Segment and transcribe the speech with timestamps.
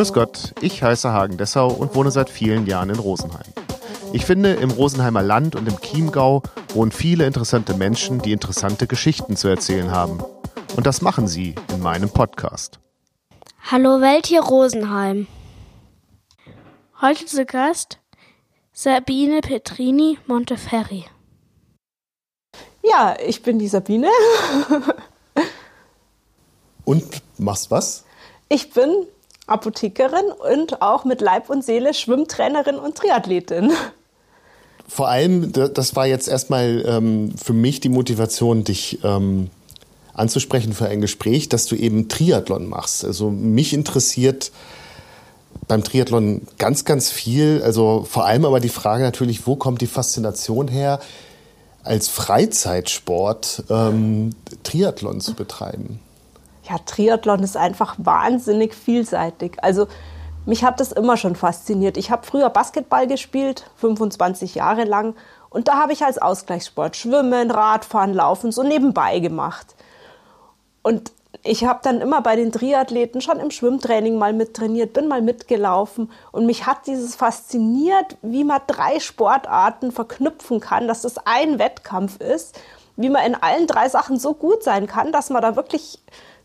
[0.00, 3.52] Grüß Gott, ich heiße Hagen Dessau und wohne seit vielen Jahren in Rosenheim.
[4.14, 6.42] Ich finde, im Rosenheimer Land und im Chiemgau
[6.72, 10.24] wohnen viele interessante Menschen, die interessante Geschichten zu erzählen haben.
[10.74, 12.80] Und das machen sie in meinem Podcast.
[13.70, 15.26] Hallo Welt hier Rosenheim.
[17.02, 17.98] Heute zu Gast
[18.72, 21.04] Sabine Petrini Monteferri.
[22.82, 24.08] Ja, ich bin die Sabine.
[26.86, 27.04] und
[27.36, 28.06] machst was?
[28.48, 29.06] Ich bin
[29.50, 33.72] Apothekerin und auch mit Leib und Seele Schwimmtrainerin und Triathletin.
[34.88, 39.50] Vor allem, das war jetzt erstmal ähm, für mich die Motivation, dich ähm,
[40.14, 43.04] anzusprechen für ein Gespräch, dass du eben Triathlon machst.
[43.04, 44.50] Also mich interessiert
[45.68, 47.62] beim Triathlon ganz, ganz viel.
[47.64, 51.00] Also vor allem aber die Frage natürlich, wo kommt die Faszination her,
[51.82, 54.30] als Freizeitsport ähm,
[54.64, 56.00] Triathlon zu betreiben?
[56.70, 59.62] Ja, Triathlon ist einfach wahnsinnig vielseitig.
[59.62, 59.88] Also
[60.46, 61.96] mich hat das immer schon fasziniert.
[61.96, 65.16] Ich habe früher Basketball gespielt, 25 Jahre lang.
[65.48, 69.74] Und da habe ich als Ausgleichssport Schwimmen, Radfahren, Laufen so nebenbei gemacht.
[70.82, 75.22] Und ich habe dann immer bei den Triathleten schon im Schwimmtraining mal mittrainiert, bin mal
[75.22, 76.10] mitgelaufen.
[76.30, 82.20] Und mich hat dieses fasziniert, wie man drei Sportarten verknüpfen kann, dass das ein Wettkampf
[82.20, 82.60] ist,
[82.96, 85.98] wie man in allen drei Sachen so gut sein kann, dass man da wirklich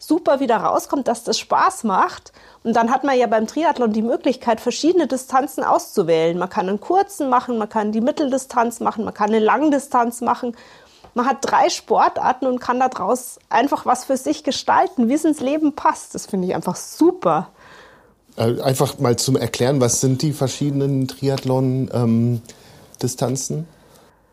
[0.08, 2.31] super wieder rauskommt, dass das Spaß macht.
[2.64, 6.38] Und dann hat man ja beim Triathlon die Möglichkeit, verschiedene Distanzen auszuwählen.
[6.38, 10.56] Man kann einen kurzen machen, man kann die Mitteldistanz machen, man kann eine Langdistanz machen.
[11.14, 15.39] Man hat drei Sportarten und kann daraus einfach was für sich gestalten, wie es ins
[15.39, 16.14] Leben passt.
[16.14, 17.50] Das finde ich einfach super.
[18.36, 23.58] Äh, einfach mal zum Erklären, was sind die verschiedenen Triathlon-Distanzen?
[23.58, 23.66] Ähm,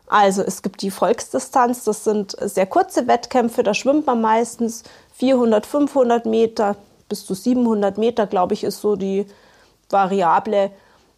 [0.07, 5.65] also es gibt die Volksdistanz, das sind sehr kurze Wettkämpfe, da schwimmt man meistens 400,
[5.65, 6.75] 500 Meter,
[7.09, 9.25] bis zu 700 Meter, glaube ich, ist so die
[9.89, 10.71] Variable.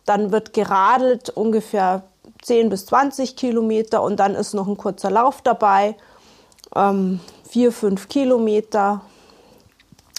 [0.05, 2.03] Dann wird geradelt ungefähr
[2.43, 5.95] 10 bis 20 Kilometer und dann ist noch ein kurzer Lauf dabei,
[6.75, 7.19] ähm,
[7.49, 9.01] 4, 5 Kilometer.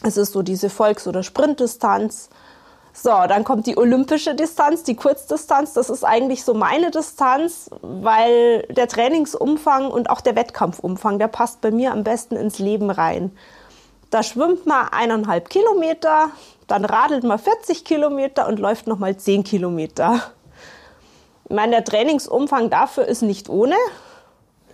[0.02, 2.30] Es ist so diese Volks- oder Sprintdistanz.
[2.92, 5.74] So, dann kommt die olympische Distanz, die Kurzdistanz.
[5.74, 11.60] Das ist eigentlich so meine Distanz, weil der Trainingsumfang und auch der Wettkampfumfang, der passt
[11.60, 13.36] bei mir am besten ins Leben rein.
[14.10, 16.30] Da schwimmt man eineinhalb Kilometer,
[16.66, 20.20] dann radelt man 40 Kilometer und läuft nochmal 10 Kilometer.
[21.48, 23.76] Ich meine, der Trainingsumfang dafür ist nicht ohne.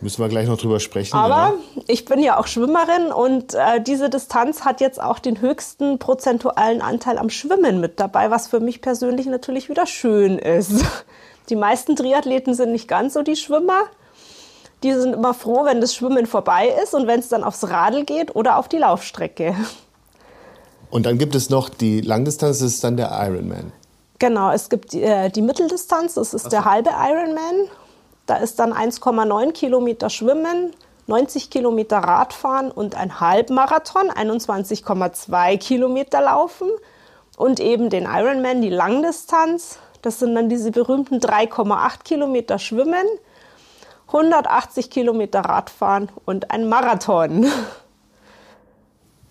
[0.00, 1.16] Müssen wir gleich noch drüber sprechen.
[1.16, 1.82] Aber ja.
[1.87, 6.82] ich bin ja auch Schwimmerin und äh, diese Distanz hat jetzt auch den höchsten prozentualen
[6.82, 10.84] Anteil am Schwimmen mit dabei, was für mich persönlich natürlich wieder schön ist.
[11.48, 13.82] Die meisten Triathleten sind nicht ganz so die Schwimmer
[14.82, 18.04] die sind immer froh, wenn das Schwimmen vorbei ist und wenn es dann aufs Radl
[18.04, 19.54] geht oder auf die Laufstrecke.
[20.91, 23.72] Und dann gibt es noch die Langdistanz, das ist dann der Ironman.
[24.19, 26.48] Genau, es gibt die, äh, die Mitteldistanz, das ist so.
[26.50, 27.69] der halbe Ironman.
[28.26, 30.72] Da ist dann 1,9 Kilometer Schwimmen,
[31.06, 36.69] 90 Kilometer Radfahren und ein Halbmarathon, 21,2 Kilometer Laufen.
[37.37, 39.78] Und eben den Ironman, die Langdistanz.
[40.03, 43.06] Das sind dann diese berühmten 3,8 Kilometer Schwimmen,
[44.12, 47.46] 180 Kilometer Radfahren und ein Marathon.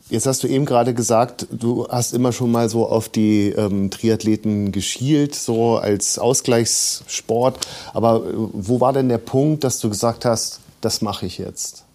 [0.09, 3.89] Jetzt hast du eben gerade gesagt, du hast immer schon mal so auf die ähm,
[3.89, 7.65] Triathleten geschielt, so als Ausgleichssport.
[7.93, 11.85] Aber äh, wo war denn der Punkt, dass du gesagt hast, das mache ich jetzt?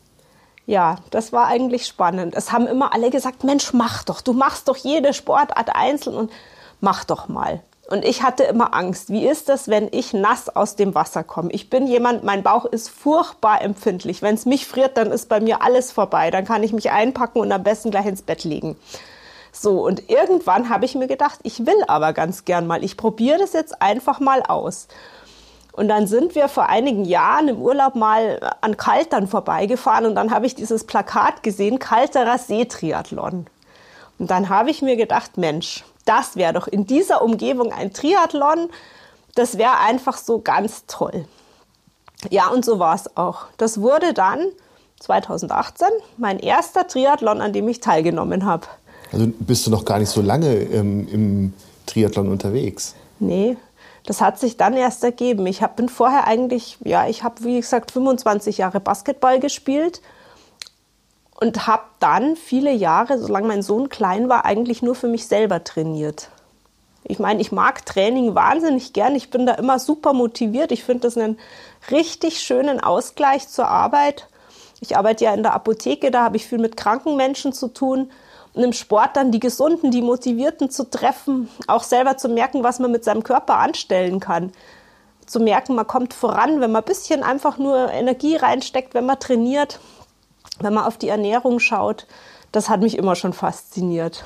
[0.65, 2.35] Ja, das war eigentlich spannend.
[2.35, 6.33] Es haben immer alle gesagt, Mensch, mach doch, du machst doch jede Sportart einzeln und
[6.81, 7.63] mach doch mal.
[7.89, 9.11] Und ich hatte immer Angst.
[9.11, 11.53] Wie ist das, wenn ich nass aus dem Wasser komme?
[11.53, 14.23] Ich bin jemand, mein Bauch ist furchtbar empfindlich.
[14.23, 16.33] Wenn es mich friert, dann ist bei mir alles vorbei.
[16.33, 18.77] Dann kann ich mich einpacken und am besten gleich ins Bett legen.
[19.53, 22.83] So, und irgendwann habe ich mir gedacht, ich will aber ganz gern mal.
[22.83, 24.89] Ich probiere das jetzt einfach mal aus.
[25.73, 30.31] Und dann sind wir vor einigen Jahren im Urlaub mal an Kaltern vorbeigefahren und dann
[30.31, 33.47] habe ich dieses Plakat gesehen, Kalterer Seetriathlon.
[34.19, 38.71] Und dann habe ich mir gedacht, Mensch, das wäre doch in dieser Umgebung ein Triathlon.
[39.35, 41.27] Das wäre einfach so ganz toll.
[42.31, 43.47] Ja, und so war es auch.
[43.59, 44.47] Das wurde dann
[45.01, 48.67] 2018 mein erster Triathlon, an dem ich teilgenommen habe.
[49.13, 51.53] Also bist du noch gar nicht so lange ähm, im
[51.85, 52.95] Triathlon unterwegs?
[53.19, 53.57] Nee,
[54.07, 55.47] das hat sich dann erst ergeben.
[55.47, 60.01] Ich hab, bin vorher eigentlich, ja, ich habe wie gesagt 25 Jahre Basketball gespielt
[61.39, 65.65] und habe dann viele Jahre, solange mein Sohn klein war, eigentlich nur für mich selber
[65.65, 66.31] trainiert.
[67.05, 69.15] Ich meine, ich mag Training wahnsinnig gern.
[69.15, 70.73] Ich bin da immer super motiviert.
[70.73, 71.39] Ich finde das einen
[71.91, 74.27] richtig schönen Ausgleich zur Arbeit.
[74.81, 78.11] Ich arbeite ja in der Apotheke, da habe ich viel mit kranken Menschen zu tun.
[78.55, 82.91] einem Sport dann die Gesunden, die Motivierten zu treffen, auch selber zu merken, was man
[82.91, 84.53] mit seinem Körper anstellen kann.
[85.27, 89.19] Zu merken, man kommt voran, wenn man ein bisschen einfach nur Energie reinsteckt, wenn man
[89.19, 89.79] trainiert,
[90.61, 92.07] wenn man auf die Ernährung schaut.
[92.53, 94.25] Das hat mich immer schon fasziniert.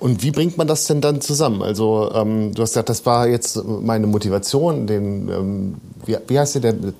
[0.00, 1.62] Und wie bringt man das denn dann zusammen?
[1.62, 5.74] Also ähm, du hast gesagt, das war jetzt meine Motivation, den, ähm,
[6.06, 6.92] wie, wie heißt der, der,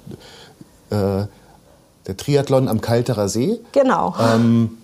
[0.91, 1.27] äh,
[2.07, 3.59] der Triathlon am Kalterer See?
[3.73, 4.15] Genau.
[4.21, 4.79] Ähm,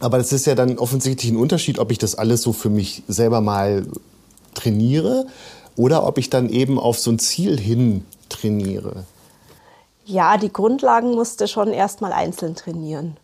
[0.00, 3.04] aber das ist ja dann offensichtlich ein Unterschied, ob ich das alles so für mich
[3.06, 3.86] selber mal
[4.54, 5.26] trainiere
[5.76, 9.04] oder ob ich dann eben auf so ein Ziel hin trainiere.
[10.04, 13.16] Ja, die Grundlagen musste schon erstmal einzeln trainieren.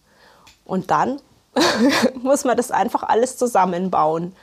[0.64, 1.20] Und dann
[2.22, 4.34] muss man das einfach alles zusammenbauen.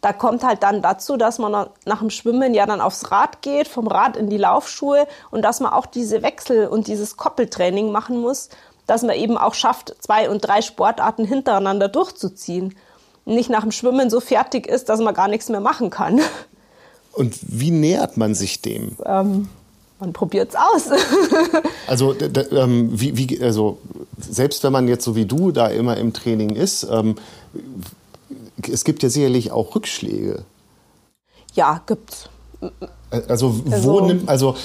[0.00, 3.66] Da kommt halt dann dazu, dass man nach dem Schwimmen ja dann aufs Rad geht,
[3.66, 8.20] vom Rad in die Laufschuhe und dass man auch diese Wechsel und dieses Koppeltraining machen
[8.20, 8.50] muss,
[8.86, 12.76] dass man eben auch schafft, zwei und drei Sportarten hintereinander durchzuziehen.
[13.24, 16.20] Nicht nach dem Schwimmen so fertig ist, dass man gar nichts mehr machen kann.
[17.12, 18.96] Und wie nähert man sich dem?
[19.04, 19.48] Ähm,
[19.98, 20.90] man probiert es aus.
[21.86, 22.14] also,
[22.52, 23.78] ähm, wie, wie, also,
[24.18, 27.16] selbst wenn man jetzt so wie du da immer im Training ist, ähm,
[28.70, 30.42] es gibt ja sicherlich auch Rückschläge.
[31.54, 32.28] Ja, gibt's.
[33.10, 34.56] Also, wo, also, nimmt, also,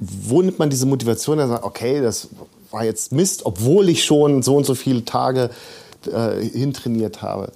[0.00, 2.28] wo nimmt man diese Motivation, dass man sagt, okay, das
[2.70, 5.50] war jetzt Mist, obwohl ich schon so und so viele Tage
[6.06, 7.52] äh, hintrainiert habe?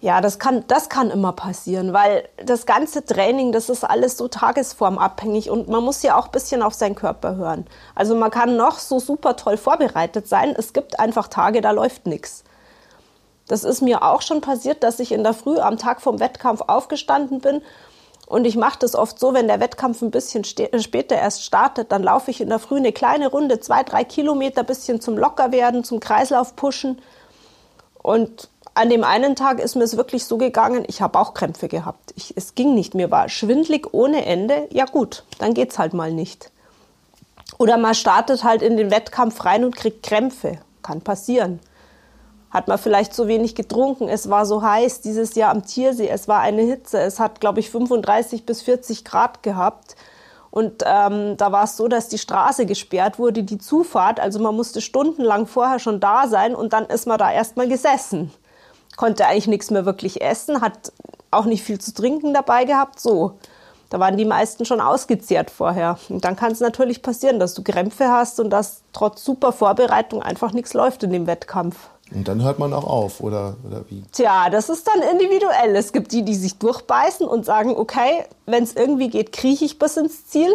[0.00, 4.28] Ja, das kann, das kann immer passieren, weil das ganze Training, das ist alles so
[4.28, 7.66] tagesformabhängig und man muss ja auch ein bisschen auf seinen Körper hören.
[7.94, 12.06] Also man kann noch so super toll vorbereitet sein, es gibt einfach Tage, da läuft
[12.06, 12.44] nichts.
[13.48, 16.62] Das ist mir auch schon passiert, dass ich in der Früh am Tag vom Wettkampf
[16.66, 17.62] aufgestanden bin
[18.26, 21.92] und ich mache das oft so, wenn der Wettkampf ein bisschen äh, später erst startet,
[21.92, 25.84] dann laufe ich in der Früh eine kleine Runde, zwei, drei Kilometer, bisschen zum Lockerwerden,
[25.84, 27.00] zum Kreislauf pushen.
[28.02, 31.66] Und an dem einen Tag ist mir es wirklich so gegangen, ich habe auch Krämpfe
[31.66, 32.12] gehabt.
[32.14, 34.68] Ich, es ging nicht, mir war schwindlig ohne Ende.
[34.70, 36.50] Ja gut, dann geht's halt mal nicht.
[37.56, 40.58] Oder man startet halt in den Wettkampf rein und kriegt Krämpfe.
[40.82, 41.60] Kann passieren.
[42.50, 44.08] Hat man vielleicht zu wenig getrunken?
[44.10, 46.08] Es war so heiß dieses Jahr am Tiersee.
[46.08, 46.98] Es war eine Hitze.
[46.98, 49.96] Es hat, glaube ich, 35 bis 40 Grad gehabt.
[50.50, 54.20] Und ähm, da war es so, dass die Straße gesperrt wurde, die Zufahrt.
[54.20, 58.30] Also man musste stundenlang vorher schon da sein und dann ist man da erstmal gesessen
[58.96, 60.92] konnte eigentlich nichts mehr wirklich essen, hat
[61.30, 63.38] auch nicht viel zu trinken dabei gehabt, so.
[63.88, 65.96] Da waren die meisten schon ausgezehrt vorher.
[66.08, 70.22] Und dann kann es natürlich passieren, dass du Krämpfe hast und dass trotz super Vorbereitung
[70.22, 71.76] einfach nichts läuft in dem Wettkampf.
[72.12, 74.02] Und dann hört man auch auf, oder, oder wie?
[74.12, 75.74] Tja, das ist dann individuell.
[75.76, 79.78] Es gibt die, die sich durchbeißen und sagen, okay, wenn es irgendwie geht, krieche ich
[79.78, 80.52] bis ins Ziel.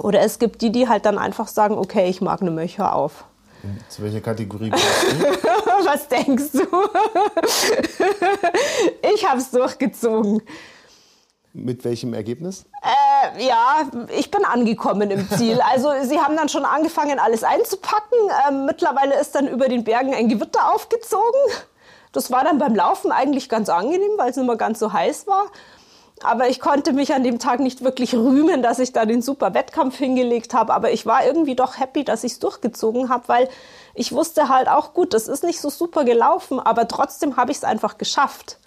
[0.00, 3.24] Oder es gibt die, die halt dann einfach sagen, okay, ich mag eine Möcher auf.
[3.88, 5.18] Zu welcher Kategorie gehörst du?
[5.86, 6.60] Was denkst du?
[9.14, 10.42] ich habe es durchgezogen.
[11.52, 12.64] Mit welchem Ergebnis?
[12.82, 13.82] Äh, ja,
[14.16, 15.60] ich bin angekommen im Ziel.
[15.60, 18.18] Also sie haben dann schon angefangen, alles einzupacken.
[18.48, 21.40] Ähm, mittlerweile ist dann über den Bergen ein Gewitter aufgezogen.
[22.10, 25.26] Das war dann beim Laufen eigentlich ganz angenehm, weil es nicht mehr ganz so heiß
[25.26, 25.46] war.
[26.22, 29.52] Aber ich konnte mich an dem Tag nicht wirklich rühmen, dass ich da den super
[29.52, 30.72] Wettkampf hingelegt habe.
[30.72, 33.48] Aber ich war irgendwie doch happy, dass ich es durchgezogen habe, weil
[33.94, 37.58] ich wusste halt auch, gut, das ist nicht so super gelaufen, aber trotzdem habe ich
[37.58, 38.58] es einfach geschafft.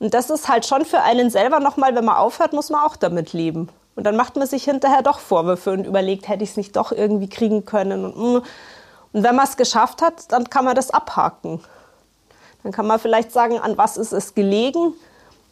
[0.00, 2.96] Und das ist halt schon für einen selber nochmal, wenn man aufhört, muss man auch
[2.96, 3.68] damit leben.
[3.94, 6.90] Und dann macht man sich hinterher doch Vorwürfe und überlegt, hätte ich es nicht doch
[6.90, 8.04] irgendwie kriegen können.
[8.04, 8.36] Und, mm.
[9.12, 11.60] und wenn man es geschafft hat, dann kann man das abhaken.
[12.64, 14.94] Dann kann man vielleicht sagen, an was ist es gelegen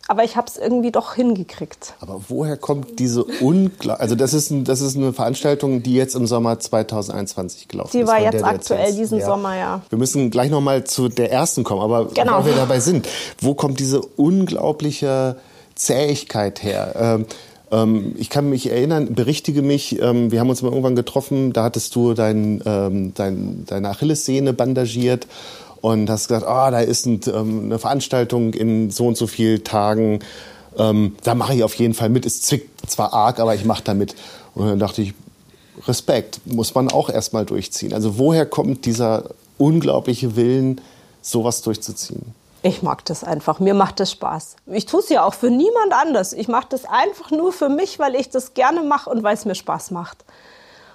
[0.09, 1.95] aber ich habe es irgendwie doch hingekriegt.
[2.01, 6.17] Aber woher kommt diese unglaubliche, also das ist, ein, das ist eine Veranstaltung, die jetzt
[6.17, 7.95] im Sommer 2021 gelaufen ist.
[7.95, 9.27] Die war jetzt aktuell diesen ja.
[9.27, 9.83] Sommer, ja.
[9.89, 12.39] Wir müssen gleich nochmal zu der ersten kommen, aber genau.
[12.39, 13.09] weil wir dabei sind,
[13.41, 15.37] wo kommt diese unglaubliche
[15.77, 16.95] Zähigkeit her?
[16.97, 17.27] Ähm,
[17.73, 21.65] ähm, ich kann mich erinnern, berichtige mich, ähm, wir haben uns mal irgendwann getroffen, da
[21.65, 25.27] hattest du dein, ähm, dein, deine Achillessehne bandagiert
[25.83, 29.63] und hast gesagt, oh, da ist ein, ähm, eine Veranstaltung in so und so vielen
[29.65, 30.21] Tagen,
[30.79, 32.25] ähm, da mache ich auf jeden Fall mit.
[32.25, 34.15] Es zwickt zwar arg, aber ich mache da mit.
[34.55, 35.13] Und dann dachte ich,
[35.87, 37.93] Respekt muss man auch erstmal durchziehen.
[37.93, 40.81] Also woher kommt dieser unglaubliche Willen,
[41.21, 42.35] sowas durchzuziehen?
[42.63, 43.59] Ich mag das einfach.
[43.59, 44.57] Mir macht das Spaß.
[44.67, 46.33] Ich tue es ja auch für niemand anders.
[46.33, 49.45] Ich mache das einfach nur für mich, weil ich das gerne mache und weil es
[49.45, 50.25] mir Spaß macht.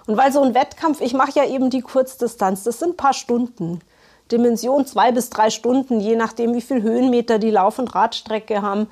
[0.05, 3.13] Und weil so ein Wettkampf, ich mache ja eben die Kurzdistanz, das sind ein paar
[3.13, 3.81] Stunden.
[4.31, 8.87] Dimension zwei bis drei Stunden, je nachdem, wie viel Höhenmeter die Lauf- und Radstrecke haben,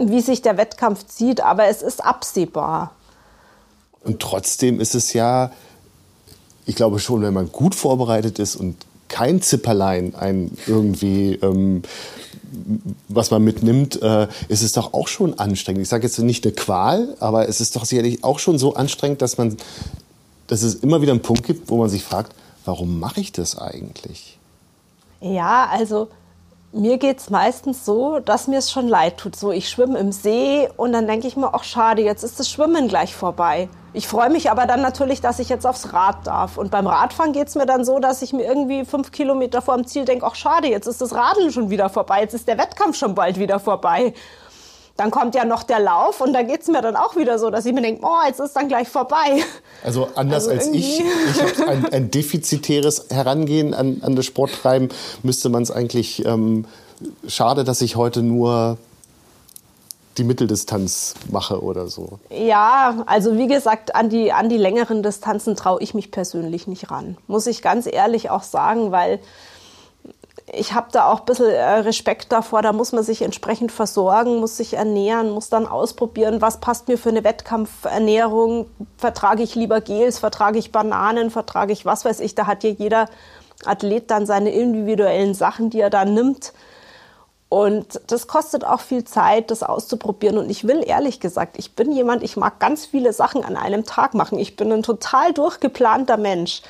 [0.00, 1.40] wie sich der Wettkampf zieht.
[1.40, 2.92] Aber es ist absehbar.
[4.04, 5.52] Und trotzdem ist es ja,
[6.66, 8.76] ich glaube schon, wenn man gut vorbereitet ist und
[9.08, 11.82] kein Zipperlein, ein irgendwie, ähm,
[13.08, 15.82] was man mitnimmt, äh, ist es doch auch schon anstrengend.
[15.82, 19.22] Ich sage jetzt nicht eine Qual, aber es ist doch sicherlich auch schon so anstrengend,
[19.22, 19.56] dass man,
[20.46, 22.34] dass es immer wieder einen Punkt gibt, wo man sich fragt,
[22.64, 24.38] warum mache ich das eigentlich?
[25.20, 26.08] Ja, also
[26.72, 29.36] mir geht es meistens so, dass mir es schon leid tut.
[29.36, 32.50] So, ich schwimme im See und dann denke ich mir, ach schade, jetzt ist das
[32.50, 33.68] Schwimmen gleich vorbei.
[33.92, 36.56] Ich freue mich aber dann natürlich, dass ich jetzt aufs Rad darf.
[36.56, 39.76] Und beim Radfahren geht es mir dann so, dass ich mir irgendwie fünf Kilometer vor
[39.76, 42.56] dem Ziel denke, ach schade, jetzt ist das Radeln schon wieder vorbei, jetzt ist der
[42.56, 44.14] Wettkampf schon bald wieder vorbei.
[45.02, 47.50] Dann kommt ja noch der Lauf und da geht es mir dann auch wieder so,
[47.50, 49.42] dass ich mir denke, oh, jetzt ist dann gleich vorbei.
[49.82, 54.90] Also anders also als ich, ich habe ein, ein, defizitäres Herangehen an, an das Sporttreiben,
[55.24, 56.66] müsste man es eigentlich, ähm,
[57.26, 58.78] schade, dass ich heute nur
[60.18, 62.20] die Mitteldistanz mache oder so.
[62.30, 66.92] Ja, also wie gesagt, an die, an die längeren Distanzen traue ich mich persönlich nicht
[66.92, 67.16] ran.
[67.26, 69.18] Muss ich ganz ehrlich auch sagen, weil
[70.54, 74.38] ich habe da auch ein bisschen äh, Respekt davor, da muss man sich entsprechend versorgen,
[74.38, 78.66] muss sich ernähren, muss dann ausprobieren, was passt mir für eine Wettkampfernährung,
[78.98, 82.70] vertrage ich lieber Gels, vertrage ich Bananen, vertrage ich was weiß ich, da hat ja
[82.70, 83.08] jeder
[83.64, 86.52] Athlet dann seine individuellen Sachen, die er da nimmt.
[87.48, 90.38] Und das kostet auch viel Zeit, das auszuprobieren.
[90.38, 93.84] Und ich will ehrlich gesagt, ich bin jemand, ich mag ganz viele Sachen an einem
[93.84, 94.38] Tag machen.
[94.38, 96.62] Ich bin ein total durchgeplanter Mensch.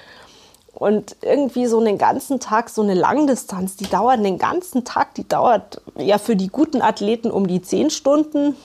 [0.83, 5.23] Und irgendwie so einen ganzen Tag, so eine Langdistanz, die dauert den ganzen Tag, die
[5.23, 8.57] dauert ja für die guten Athleten um die zehn Stunden,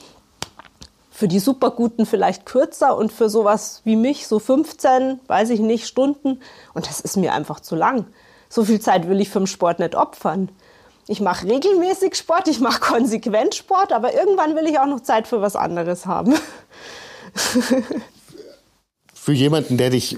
[1.12, 5.86] für die superguten vielleicht kürzer und für sowas wie mich so 15, weiß ich nicht,
[5.86, 6.40] Stunden.
[6.74, 8.06] Und das ist mir einfach zu lang.
[8.48, 10.48] So viel Zeit will ich für den Sport nicht opfern.
[11.06, 15.28] Ich mache regelmäßig Sport, ich mache konsequent Sport, aber irgendwann will ich auch noch Zeit
[15.28, 16.34] für was anderes haben.
[19.14, 20.16] für jemanden, der dich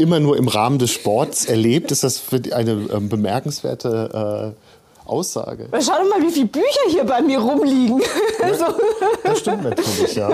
[0.00, 5.68] immer nur im Rahmen des Sports erlebt, ist das eine ähm, bemerkenswerte äh, Aussage.
[5.80, 8.00] Schau doch mal, wie viele Bücher hier bei mir rumliegen.
[8.42, 8.64] also.
[9.22, 10.30] Das stimmt natürlich, ja.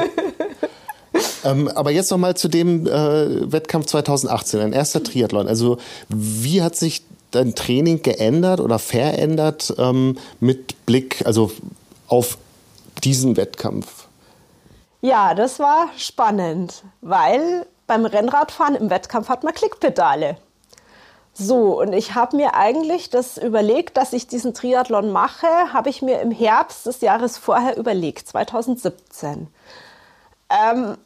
[1.44, 5.48] Ähm, aber jetzt noch mal zu dem äh, Wettkampf 2018, ein erster Triathlon.
[5.48, 11.50] Also wie hat sich dein Training geändert oder verändert ähm, mit Blick also
[12.06, 12.38] auf
[13.04, 14.06] diesen Wettkampf?
[15.02, 20.36] Ja, das war spannend, weil beim Rennradfahren im Wettkampf hat man Klickpedale.
[21.32, 26.00] So, und ich habe mir eigentlich das überlegt, dass ich diesen Triathlon mache, habe ich
[26.00, 29.48] mir im Herbst des Jahres vorher überlegt, 2017.
[30.48, 30.96] Ähm,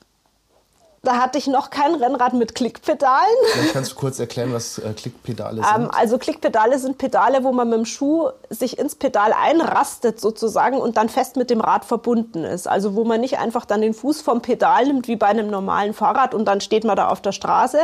[1.02, 3.36] da hatte ich noch kein Rennrad mit Klickpedalen.
[3.52, 5.84] Vielleicht kannst du kurz erklären, was äh, Klickpedale ähm, sind?
[5.84, 10.78] Ähm, also Klickpedale sind Pedale, wo man mit dem Schuh sich ins Pedal einrastet sozusagen
[10.78, 12.68] und dann fest mit dem Rad verbunden ist.
[12.68, 15.94] Also wo man nicht einfach dann den Fuß vom Pedal nimmt wie bei einem normalen
[15.94, 17.78] Fahrrad und dann steht man da auf der Straße,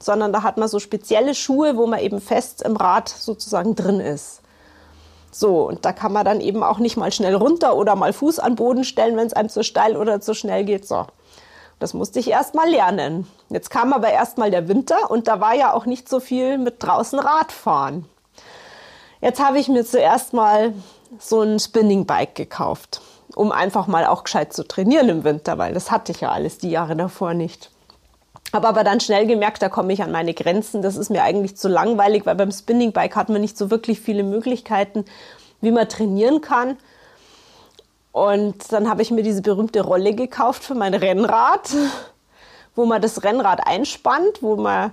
[0.00, 4.00] sondern da hat man so spezielle Schuhe, wo man eben fest im Rad sozusagen drin
[4.00, 4.40] ist.
[5.30, 8.40] So, und da kann man dann eben auch nicht mal schnell runter oder mal Fuß
[8.40, 10.88] an Boden stellen, wenn es einem zu steil oder zu schnell geht.
[10.88, 11.06] So.
[11.78, 13.26] Das musste ich erst mal lernen.
[13.50, 16.58] Jetzt kam aber erst mal der Winter und da war ja auch nicht so viel
[16.58, 18.04] mit draußen Radfahren.
[19.20, 20.74] Jetzt habe ich mir zuerst mal
[21.18, 23.00] so ein Spinning Bike gekauft,
[23.34, 26.58] um einfach mal auch gescheit zu trainieren im Winter, weil das hatte ich ja alles
[26.58, 27.70] die Jahre davor nicht.
[28.52, 30.80] Habe aber dann schnell gemerkt, da komme ich an meine Grenzen.
[30.80, 34.00] Das ist mir eigentlich zu langweilig, weil beim Spinning Bike hat man nicht so wirklich
[34.00, 35.04] viele Möglichkeiten,
[35.60, 36.78] wie man trainieren kann.
[38.18, 41.70] Und dann habe ich mir diese berühmte Rolle gekauft für mein Rennrad,
[42.74, 44.92] wo man das Rennrad einspannt, wo man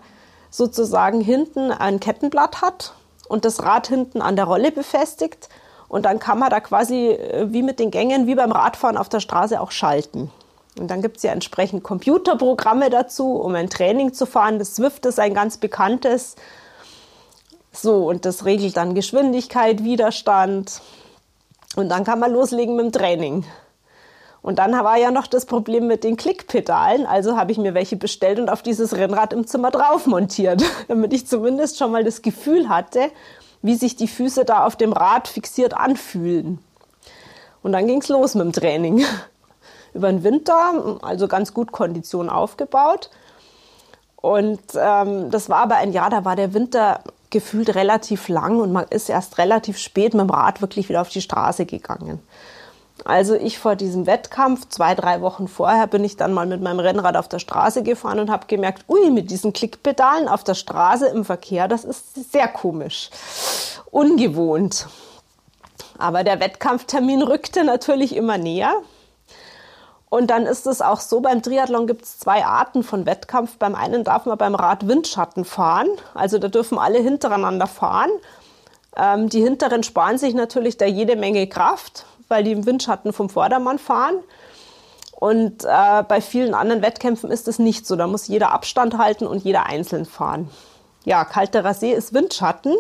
[0.51, 2.93] sozusagen hinten ein Kettenblatt hat
[3.27, 5.49] und das Rad hinten an der Rolle befestigt.
[5.87, 9.09] Und dann kann man da quasi äh, wie mit den Gängen, wie beim Radfahren auf
[9.09, 10.29] der Straße auch schalten.
[10.77, 14.59] Und dann gibt es ja entsprechend Computerprogramme dazu, um ein Training zu fahren.
[14.59, 16.35] Das Swift ist ein ganz bekanntes.
[17.71, 20.81] So, und das regelt dann Geschwindigkeit, Widerstand,
[21.75, 23.45] und dann kann man loslegen mit dem Training.
[24.41, 27.07] Und dann war ja noch das Problem mit den Klickpedalen.
[27.07, 31.13] Also habe ich mir welche bestellt und auf dieses Rennrad im Zimmer drauf montiert, damit
[31.13, 33.09] ich zumindest schon mal das Gefühl hatte,
[33.63, 36.59] wie sich die Füße da auf dem Rad fixiert anfühlen.
[37.63, 39.03] Und dann ging es los mit dem Training.
[39.95, 43.09] Über den Winter, also ganz gut Kondition aufgebaut.
[44.17, 46.99] Und ähm, das war aber ein Jahr, da war der Winter
[47.35, 51.09] gefühlt relativ lang und man ist erst relativ spät mit dem Rad wirklich wieder auf
[51.09, 52.19] die Straße gegangen.
[53.03, 56.79] Also ich vor diesem Wettkampf, zwei, drei Wochen vorher, bin ich dann mal mit meinem
[56.79, 61.07] Rennrad auf der Straße gefahren und habe gemerkt, ui, mit diesen Klickpedalen auf der Straße
[61.07, 63.09] im Verkehr, das ist sehr komisch,
[63.91, 64.87] ungewohnt.
[65.97, 68.75] Aber der Wettkampftermin rückte natürlich immer näher.
[70.15, 73.57] Und dann ist es auch so, beim Triathlon gibt es zwei Arten von Wettkampf.
[73.57, 75.89] Beim einen darf man beim Rad Windschatten fahren.
[76.13, 78.11] Also da dürfen alle hintereinander fahren.
[78.95, 83.27] Ähm, die Hinteren sparen sich natürlich da jede Menge Kraft, weil die im Windschatten vom
[83.27, 84.15] Vordermann fahren.
[85.11, 87.97] Und äh, bei vielen anderen Wettkämpfen ist es nicht so.
[87.97, 90.49] Da muss jeder Abstand halten und jeder einzeln fahren.
[91.03, 92.73] Ja, kalter See ist Windschatten.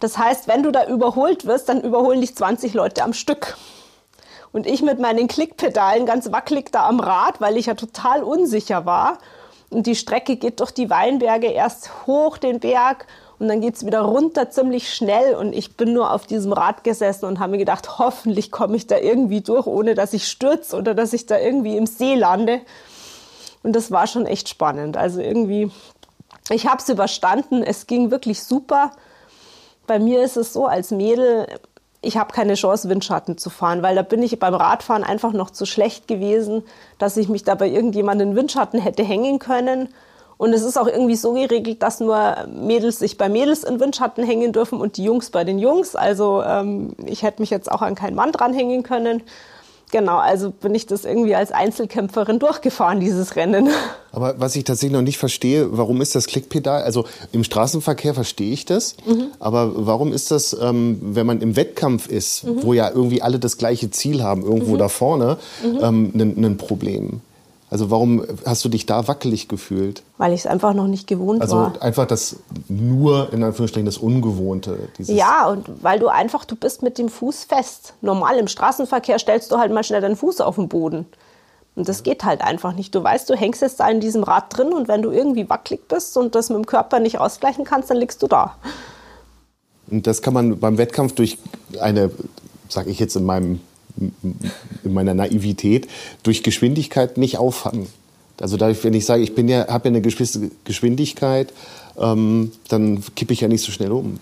[0.00, 3.56] Das heißt, wenn du da überholt wirst, dann überholen dich 20 Leute am Stück.
[4.52, 8.84] Und ich mit meinen Klickpedalen ganz wackelig da am Rad, weil ich ja total unsicher
[8.84, 9.18] war.
[9.70, 13.06] Und die Strecke geht durch die Weinberge erst hoch den Berg
[13.40, 15.34] und dann geht's wieder runter ziemlich schnell.
[15.34, 18.86] Und ich bin nur auf diesem Rad gesessen und habe mir gedacht, hoffentlich komme ich
[18.86, 22.60] da irgendwie durch, ohne dass ich stürze oder dass ich da irgendwie im See lande.
[23.62, 24.98] Und das war schon echt spannend.
[24.98, 25.70] Also irgendwie,
[26.50, 27.62] ich habe es überstanden.
[27.62, 28.90] Es ging wirklich super.
[29.86, 31.46] Bei mir ist es so, als Mädel,
[32.02, 35.50] ich habe keine Chance, Windschatten zu fahren, weil da bin ich beim Radfahren einfach noch
[35.50, 36.62] zu schlecht gewesen,
[36.98, 39.88] dass ich mich da bei irgendjemandem in Windschatten hätte hängen können.
[40.38, 44.24] Und es ist auch irgendwie so geregelt, dass nur Mädels sich bei Mädels in Windschatten
[44.24, 45.94] hängen dürfen und die Jungs bei den Jungs.
[45.94, 49.22] Also ähm, ich hätte mich jetzt auch an keinen Mann dranhängen können.
[49.92, 53.68] Genau, also bin ich das irgendwie als Einzelkämpferin durchgefahren, dieses Rennen.
[54.12, 56.82] Aber was ich tatsächlich noch nicht verstehe, warum ist das Klickpedal?
[56.82, 59.28] Also im Straßenverkehr verstehe ich das, mhm.
[59.38, 62.64] aber warum ist das, ähm, wenn man im Wettkampf ist, mhm.
[62.64, 64.78] wo ja irgendwie alle das gleiche Ziel haben, irgendwo mhm.
[64.78, 67.20] da vorne, ähm, ein ähm, Problem?
[67.70, 70.02] Also warum hast du dich da wackelig gefühlt?
[70.18, 71.66] Weil ich es einfach noch nicht gewohnt also war.
[71.68, 72.36] Also einfach das
[72.68, 74.88] nur, in Anführungsstrichen, das Ungewohnte.
[74.98, 77.94] ja, und weil du einfach, du bist mit dem Fuß fest.
[78.00, 81.06] Normal im Straßenverkehr stellst du halt mal schnell deinen Fuß auf den Boden.
[81.76, 82.92] Und das geht halt einfach nicht.
[82.92, 85.86] Du weißt, du hängst jetzt da in diesem Rad drin und wenn du irgendwie wackelig
[85.86, 88.56] bist und das mit dem Körper nicht ausgleichen kannst, dann liegst du da.
[89.88, 91.38] Und das kann man beim Wettkampf durch
[91.80, 92.10] eine,
[92.68, 93.60] sage ich jetzt in meinem
[94.00, 95.88] in meiner Naivität
[96.22, 97.86] durch Geschwindigkeit nicht auffangen.
[98.40, 101.52] Also da, wenn ich sage, ich bin ja, habe ja eine gewisse Geschwindigkeit,
[101.98, 104.18] ähm, dann kippe ich ja nicht so schnell um.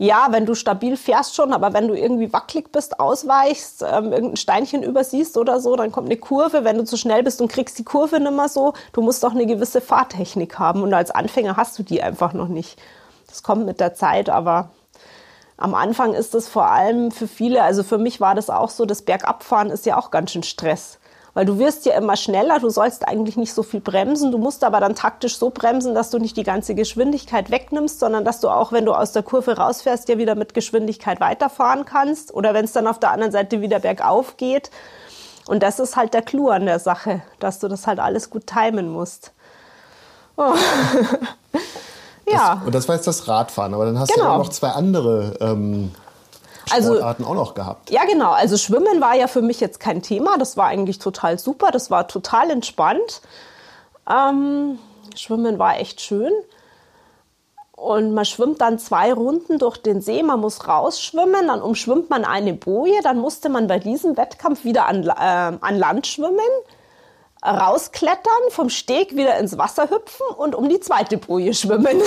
[0.00, 4.36] Ja, wenn du stabil fährst schon, aber wenn du irgendwie wackelig bist, ausweichst, ähm, irgendein
[4.36, 6.62] Steinchen übersiehst oder so, dann kommt eine Kurve.
[6.62, 9.32] Wenn du zu schnell bist und kriegst die Kurve nicht mehr so, du musst auch
[9.32, 10.82] eine gewisse Fahrtechnik haben.
[10.82, 12.78] Und als Anfänger hast du die einfach noch nicht.
[13.26, 14.70] Das kommt mit der Zeit, aber
[15.58, 18.86] am Anfang ist es vor allem für viele, also für mich war das auch so,
[18.86, 20.98] das Bergabfahren ist ja auch ganz schön Stress.
[21.34, 24.64] Weil du wirst ja immer schneller, du sollst eigentlich nicht so viel bremsen, du musst
[24.64, 28.48] aber dann taktisch so bremsen, dass du nicht die ganze Geschwindigkeit wegnimmst, sondern dass du
[28.48, 32.64] auch, wenn du aus der Kurve rausfährst, ja wieder mit Geschwindigkeit weiterfahren kannst oder wenn
[32.64, 34.70] es dann auf der anderen Seite wieder bergauf geht.
[35.48, 38.46] Und das ist halt der Clou an der Sache, dass du das halt alles gut
[38.46, 39.32] timen musst.
[40.36, 40.54] Oh.
[42.30, 42.56] Ja.
[42.56, 44.24] Das, und das war jetzt das Radfahren, aber dann hast genau.
[44.24, 45.92] du ja auch noch zwei andere ähm,
[46.70, 47.90] also Sportarten also, auch noch gehabt.
[47.90, 48.32] Ja, genau.
[48.32, 50.38] Also Schwimmen war ja für mich jetzt kein Thema.
[50.38, 51.70] Das war eigentlich total super.
[51.70, 53.22] Das war total entspannt.
[54.10, 54.78] Ähm,
[55.14, 56.32] Schwimmen war echt schön.
[57.72, 60.22] Und man schwimmt dann zwei Runden durch den See.
[60.24, 63.00] Man muss rausschwimmen, dann umschwimmt man eine Boje.
[63.02, 65.12] Dann musste man bei diesem Wettkampf wieder an, äh,
[65.60, 66.40] an Land schwimmen
[67.44, 72.02] rausklettern, vom Steg wieder ins Wasser hüpfen und um die zweite Boje schwimmen.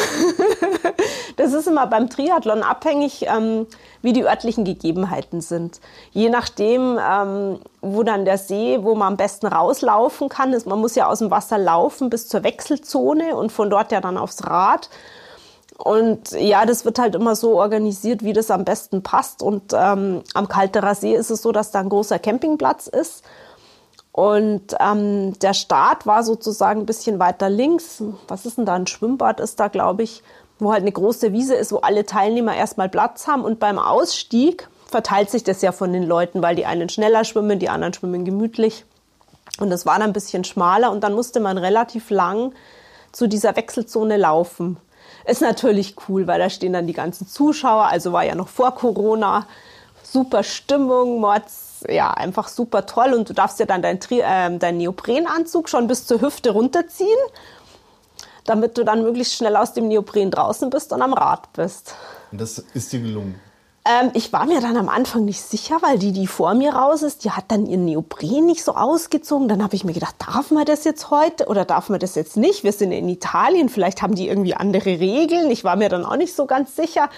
[1.38, 3.66] das ist immer beim Triathlon abhängig, ähm,
[4.02, 5.80] wie die örtlichen Gegebenheiten sind.
[6.12, 10.80] Je nachdem, ähm, wo dann der See, wo man am besten rauslaufen kann, ist, man
[10.80, 14.46] muss ja aus dem Wasser laufen bis zur Wechselzone und von dort ja dann aufs
[14.46, 14.90] Rad.
[15.78, 19.42] Und ja, das wird halt immer so organisiert, wie das am besten passt.
[19.42, 23.24] Und ähm, am Kalterer See ist es so, dass da ein großer Campingplatz ist.
[24.12, 28.04] Und ähm, der Start war sozusagen ein bisschen weiter links.
[28.28, 28.74] Was ist denn da?
[28.74, 30.22] Ein Schwimmbad ist da, glaube ich,
[30.60, 33.44] wo halt eine große Wiese ist, wo alle Teilnehmer erstmal Platz haben.
[33.44, 37.60] Und beim Ausstieg verteilt sich das ja von den Leuten, weil die einen schneller schwimmen,
[37.60, 38.86] die anderen schwimmen gemütlich.
[39.60, 42.54] Und das war dann ein bisschen schmaler und dann musste man relativ lang
[43.12, 44.78] zu dieser Wechselzone laufen.
[45.26, 48.76] Ist natürlich cool, weil da stehen dann die ganzen Zuschauer, also war ja noch vor
[48.76, 49.46] Corona,
[50.04, 54.78] super Stimmung, Mords ja einfach super toll und du darfst ja dann deinen äh, dein
[54.78, 57.20] Neoprenanzug schon bis zur Hüfte runterziehen,
[58.46, 61.96] damit du dann möglichst schnell aus dem Neopren draußen bist und am Rad bist.
[62.32, 63.40] Und das ist dir gelungen?
[63.84, 67.02] Ähm, ich war mir dann am Anfang nicht sicher, weil die, die vor mir raus
[67.02, 69.48] ist, die hat dann ihren Neopren nicht so ausgezogen.
[69.48, 72.38] Dann habe ich mir gedacht, darf man das jetzt heute oder darf man das jetzt
[72.38, 72.64] nicht?
[72.64, 75.50] Wir sind in Italien, vielleicht haben die irgendwie andere Regeln.
[75.50, 77.10] Ich war mir dann auch nicht so ganz sicher.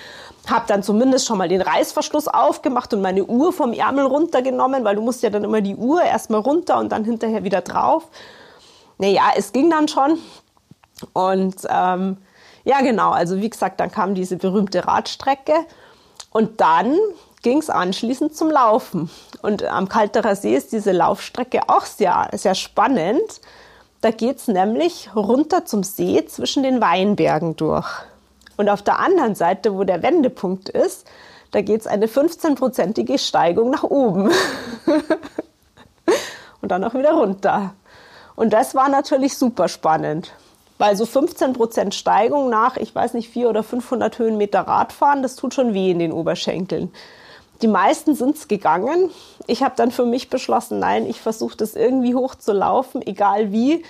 [0.49, 4.95] Habe dann zumindest schon mal den Reißverschluss aufgemacht und meine Uhr vom Ärmel runtergenommen, weil
[4.95, 8.07] du musst ja dann immer die Uhr erstmal runter und dann hinterher wieder drauf.
[8.99, 10.17] Naja, es ging dann schon.
[11.11, 12.17] Und ähm,
[12.63, 15.65] ja, genau, also wie gesagt, dann kam diese berühmte Radstrecke.
[16.33, 16.97] Und dann
[17.43, 19.09] ging es anschließend zum Laufen.
[19.41, 23.41] Und am Kalterer See ist diese Laufstrecke auch sehr, sehr spannend.
[24.01, 27.87] Da geht es nämlich runter zum See zwischen den Weinbergen durch.
[28.57, 31.07] Und auf der anderen Seite, wo der Wendepunkt ist,
[31.51, 34.31] da geht es eine 15-prozentige Steigung nach oben.
[36.61, 37.75] und dann auch wieder runter.
[38.35, 40.33] Und das war natürlich super spannend.
[40.83, 45.37] Weil so 15 Prozent Steigung nach, ich weiß nicht, 400 oder 500 Höhenmeter Radfahren, das
[45.37, 46.91] tut schon weh in den Oberschenkeln.
[47.61, 49.09] Die meisten sind es gegangen.
[49.47, 53.53] Ich habe dann für mich beschlossen, nein, ich versuche das irgendwie hoch zu laufen, egal
[53.53, 53.85] wie.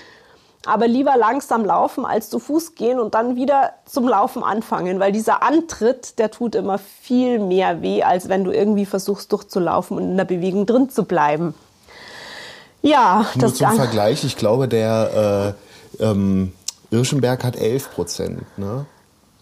[0.68, 5.12] Aber lieber langsam laufen, als zu Fuß gehen und dann wieder zum Laufen anfangen, weil
[5.12, 10.04] dieser Antritt, der tut immer viel mehr weh, als wenn du irgendwie versuchst durchzulaufen und
[10.12, 11.56] in der Bewegung drin zu bleiben.
[12.84, 15.56] Ja, Nur das zum Vergleich, ich glaube, der
[16.00, 16.54] äh, ähm,
[16.94, 18.58] Irschenberg hat 11 Prozent.
[18.58, 18.86] Ne?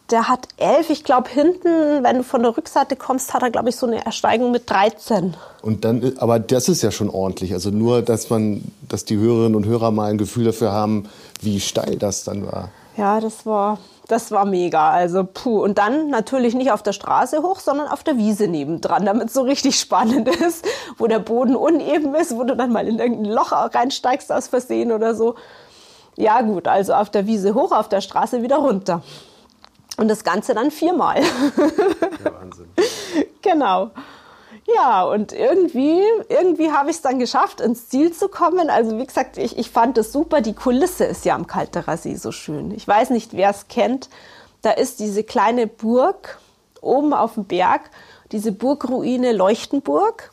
[0.09, 0.89] Der hat 11.
[0.89, 4.05] Ich glaube, hinten, wenn du von der Rückseite kommst, hat er, glaube ich, so eine
[4.05, 5.35] Ersteigung mit 13.
[5.61, 7.53] Und dann, aber das ist ja schon ordentlich.
[7.53, 11.09] Also nur, dass man, dass die Hörerinnen und Hörer mal ein Gefühl dafür haben,
[11.41, 12.69] wie steil das dann war.
[12.97, 14.91] Ja, das war, das war mega.
[14.91, 15.63] Also puh.
[15.63, 19.33] Und dann natürlich nicht auf der Straße hoch, sondern auf der Wiese nebendran, damit es
[19.33, 20.65] so richtig spannend ist,
[20.97, 24.91] wo der Boden uneben ist, wo du dann mal in irgendein Loch reinsteigst aus Versehen
[24.91, 25.35] oder so.
[26.15, 29.01] Ja gut, also auf der Wiese hoch, auf der Straße wieder runter.
[29.97, 31.21] Und das Ganze dann viermal.
[32.23, 32.67] Ja, Wahnsinn.
[33.41, 33.89] genau.
[34.75, 38.69] Ja, und irgendwie, irgendwie habe ich es dann geschafft, ins Ziel zu kommen.
[38.69, 40.41] Also wie gesagt, ich, ich fand es super.
[40.41, 42.71] Die Kulisse ist ja am Kalterer See so schön.
[42.71, 44.09] Ich weiß nicht, wer es kennt.
[44.61, 46.39] Da ist diese kleine Burg
[46.81, 47.89] oben auf dem Berg,
[48.31, 50.31] diese Burgruine Leuchtenburg.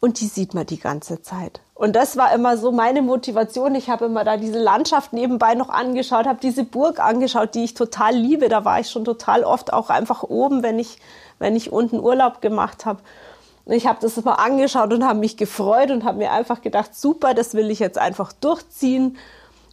[0.00, 1.60] Und die sieht man die ganze Zeit.
[1.74, 3.74] Und das war immer so meine Motivation.
[3.74, 7.74] Ich habe immer da diese Landschaft nebenbei noch angeschaut, habe diese Burg angeschaut, die ich
[7.74, 8.48] total liebe.
[8.48, 10.98] Da war ich schon total oft auch einfach oben, wenn ich,
[11.40, 13.00] wenn ich unten Urlaub gemacht habe.
[13.66, 17.34] Ich habe das immer angeschaut und habe mich gefreut und habe mir einfach gedacht, super,
[17.34, 19.16] das will ich jetzt einfach durchziehen.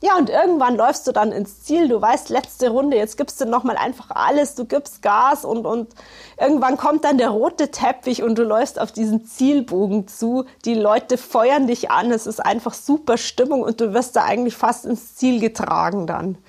[0.03, 3.45] Ja, und irgendwann läufst du dann ins Ziel, du weißt, letzte Runde, jetzt gibst du
[3.45, 5.93] nochmal einfach alles, du gibst Gas und, und
[6.39, 10.45] irgendwann kommt dann der rote Teppich und du läufst auf diesen Zielbogen zu.
[10.65, 14.57] Die Leute feuern dich an, es ist einfach super Stimmung und du wirst da eigentlich
[14.57, 16.39] fast ins Ziel getragen dann.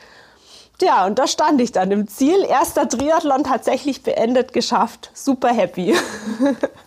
[0.80, 2.44] Ja, und da stand ich dann im Ziel.
[2.44, 5.10] Erster Triathlon tatsächlich beendet, geschafft.
[5.12, 5.94] Super happy.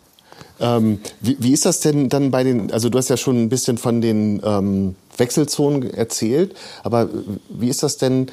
[0.60, 3.50] Ähm, wie, wie, ist das denn dann bei den, also du hast ja schon ein
[3.50, 7.10] bisschen von den ähm, Wechselzonen erzählt, aber
[7.50, 8.28] wie ist das denn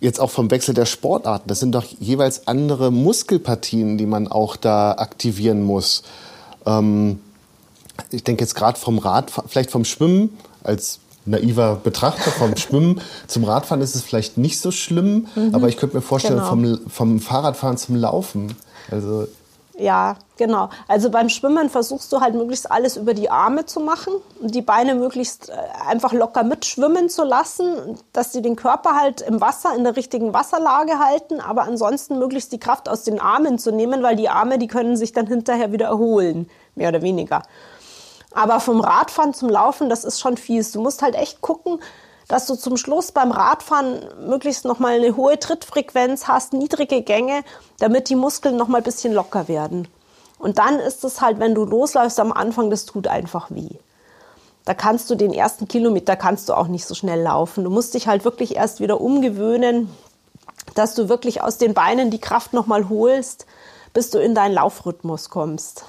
[0.00, 1.48] jetzt auch vom Wechsel der Sportarten?
[1.48, 6.02] Das sind doch jeweils andere Muskelpartien, die man auch da aktivieren muss.
[6.64, 7.18] Ähm,
[8.10, 13.44] ich denke jetzt gerade vom Rad, vielleicht vom Schwimmen als naiver Betrachter vom Schwimmen zum
[13.44, 16.48] Radfahren ist es vielleicht nicht so schlimm, mhm, aber ich könnte mir vorstellen, genau.
[16.48, 18.54] vom, vom Fahrradfahren zum Laufen.
[18.90, 19.28] Also
[19.80, 20.68] ja, genau.
[20.88, 24.62] Also beim Schwimmen versuchst du halt möglichst alles über die Arme zu machen und die
[24.62, 25.54] Beine möglichst äh,
[25.88, 30.34] einfach locker mitschwimmen zu lassen, dass sie den Körper halt im Wasser, in der richtigen
[30.34, 34.58] Wasserlage halten, aber ansonsten möglichst die Kraft aus den Armen zu nehmen, weil die Arme,
[34.58, 37.42] die können sich dann hinterher wieder erholen, mehr oder weniger.
[38.32, 40.72] Aber vom Radfahren zum Laufen, das ist schon fies.
[40.72, 41.80] Du musst halt echt gucken,
[42.30, 47.42] dass du zum Schluss beim Radfahren möglichst nochmal eine hohe Trittfrequenz hast, niedrige Gänge,
[47.80, 49.88] damit die Muskeln nochmal ein bisschen locker werden.
[50.38, 53.70] Und dann ist es halt, wenn du losläufst am Anfang, das tut einfach weh.
[54.64, 57.64] Da kannst du den ersten Kilometer kannst du auch nicht so schnell laufen.
[57.64, 59.90] Du musst dich halt wirklich erst wieder umgewöhnen,
[60.76, 63.44] dass du wirklich aus den Beinen die Kraft nochmal holst,
[63.92, 65.84] bis du in deinen Laufrhythmus kommst.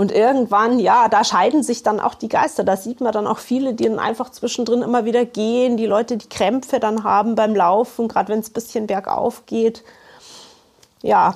[0.00, 2.64] Und irgendwann, ja, da scheiden sich dann auch die Geister.
[2.64, 6.16] Da sieht man dann auch viele, die dann einfach zwischendrin immer wieder gehen, die Leute,
[6.16, 9.84] die Krämpfe dann haben beim Laufen, gerade wenn es ein bisschen bergauf geht.
[11.02, 11.34] Ja,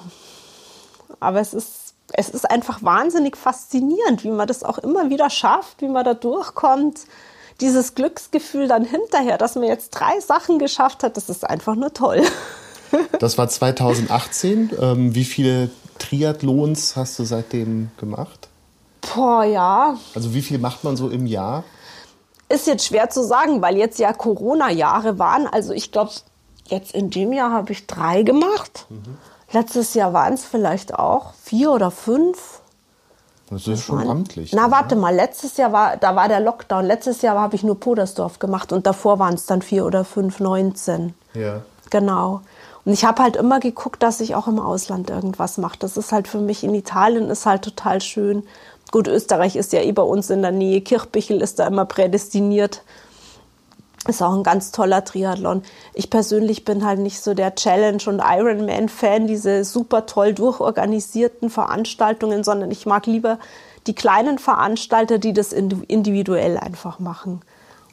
[1.21, 5.83] aber es ist, es ist einfach wahnsinnig faszinierend, wie man das auch immer wieder schafft,
[5.83, 7.01] wie man da durchkommt.
[7.61, 11.93] Dieses Glücksgefühl dann hinterher, dass man jetzt drei Sachen geschafft hat, das ist einfach nur
[11.93, 12.23] toll.
[13.19, 14.71] Das war 2018.
[14.81, 18.49] Ähm, wie viele Triathlons hast du seitdem gemacht?
[19.15, 19.97] Boah, ja.
[20.15, 21.65] Also wie viel macht man so im Jahr?
[22.49, 25.47] Ist jetzt schwer zu sagen, weil jetzt ja Corona-Jahre waren.
[25.47, 26.11] Also ich glaube,
[26.67, 28.87] jetzt in dem Jahr habe ich drei gemacht.
[28.89, 29.19] Mhm.
[29.53, 32.61] Letztes Jahr waren es vielleicht auch vier oder fünf.
[33.51, 34.53] Das ist schon amtlich.
[34.53, 36.85] Na, warte mal, letztes Jahr war, da war der Lockdown.
[36.85, 40.41] Letztes Jahr habe ich nur Podersdorf gemacht und davor waren es dann vier oder fünf,
[40.41, 41.15] 19.
[41.35, 41.63] Ja.
[41.91, 42.41] Genau.
[42.85, 45.79] Und ich habe halt immer geguckt, dass ich auch im Ausland irgendwas mache.
[45.79, 48.45] Das ist halt für mich in Italien ist halt total schön.
[48.91, 50.81] Gut, Österreich ist ja eh bei uns in der Nähe.
[50.81, 52.83] Kirchbichel ist da immer prädestiniert.
[54.07, 55.63] Ist auch ein ganz toller Triathlon.
[55.95, 62.45] Ich persönlich bin halt nicht so der Challenge- und Ironman-Fan, diese super toll durchorganisierten Veranstaltungen,
[62.45, 63.39] sondern ich mag lieber
[63.87, 67.41] die kleinen Veranstalter, die das individuell einfach machen.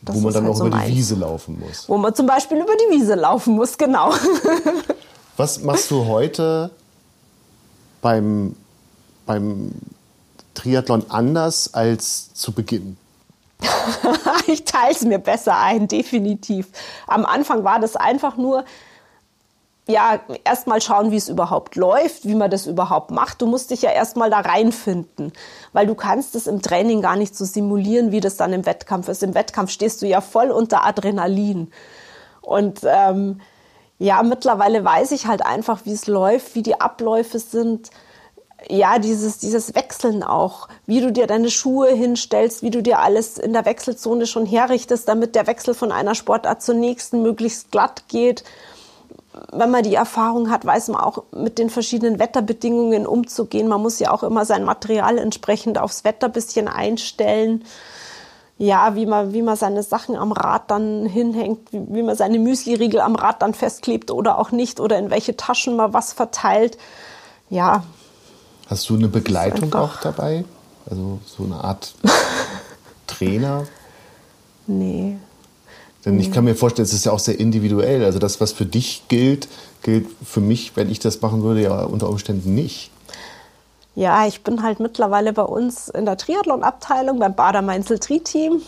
[0.02, 1.88] Das wo man dann halt auch so über die Wiese laufen muss.
[1.88, 4.12] Wo man zum Beispiel über die Wiese laufen muss, genau.
[5.38, 6.72] Was machst du heute
[8.02, 8.56] beim,
[9.26, 9.72] beim
[10.54, 12.98] Triathlon anders als zu Beginn?
[14.48, 16.68] ich teile es mir besser ein, definitiv.
[17.08, 18.66] Am Anfang war das einfach nur,
[19.88, 23.42] ja, erstmal schauen, wie es überhaupt läuft, wie man das überhaupt macht.
[23.42, 25.34] Du musst dich ja erstmal da reinfinden,
[25.74, 29.08] weil du kannst es im Training gar nicht so simulieren, wie das dann im Wettkampf
[29.10, 29.24] ist.
[29.24, 31.72] Im Wettkampf stehst du ja voll unter Adrenalin.
[32.42, 33.42] Und ähm,
[34.00, 37.92] ja, mittlerweile weiß ich halt einfach, wie es läuft, wie die Abläufe sind
[38.70, 43.38] ja, dieses, dieses Wechseln auch, wie du dir deine Schuhe hinstellst, wie du dir alles
[43.38, 48.04] in der Wechselzone schon herrichtest, damit der Wechsel von einer Sportart zur nächsten möglichst glatt
[48.08, 48.44] geht.
[49.52, 53.68] Wenn man die Erfahrung hat, weiß man auch mit den verschiedenen Wetterbedingungen umzugehen.
[53.68, 57.64] Man muss ja auch immer sein Material entsprechend aufs Wetter bisschen einstellen.
[58.58, 62.38] Ja, wie man, wie man seine Sachen am Rad dann hinhängt, wie, wie man seine
[62.38, 66.78] Müsli-Riegel am Rad dann festklebt oder auch nicht oder in welche Taschen man was verteilt.
[67.50, 67.84] Ja,
[68.72, 70.46] Hast du eine Begleitung auch dabei?
[70.90, 71.94] Also so eine Art
[73.06, 73.68] Trainer?
[74.66, 75.18] Nee.
[76.06, 78.06] Denn ich kann mir vorstellen, es ist ja auch sehr individuell.
[78.06, 79.50] Also das, was für dich gilt,
[79.84, 82.92] gilt für mich, wenn ich das machen würde, ja unter Umständen nicht.
[83.96, 88.62] Ja, ich bin halt mittlerweile bei uns in der Triathlon-Abteilung beim Bader-Mainzel-Tri-Team.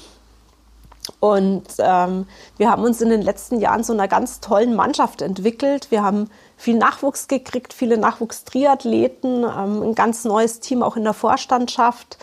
[1.22, 5.92] Und ähm, wir haben uns in den letzten Jahren so einer ganz tollen Mannschaft entwickelt.
[5.92, 11.14] Wir haben viel Nachwuchs gekriegt, viele Nachwuchstriathleten, ähm, ein ganz neues Team auch in der
[11.14, 12.18] Vorstandschaft.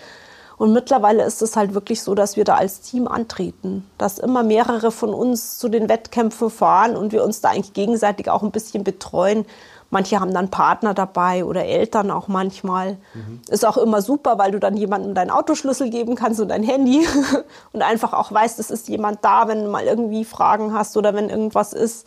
[0.61, 4.43] Und mittlerweile ist es halt wirklich so, dass wir da als Team antreten, dass immer
[4.43, 8.51] mehrere von uns zu den Wettkämpfen fahren und wir uns da eigentlich gegenseitig auch ein
[8.51, 9.47] bisschen betreuen.
[9.89, 12.99] Manche haben dann Partner dabei oder Eltern auch manchmal.
[13.15, 13.41] Mhm.
[13.49, 17.07] Ist auch immer super, weil du dann jemandem deinen Autoschlüssel geben kannst und dein Handy
[17.73, 21.15] und einfach auch weißt, es ist jemand da, wenn du mal irgendwie Fragen hast oder
[21.15, 22.07] wenn irgendwas ist.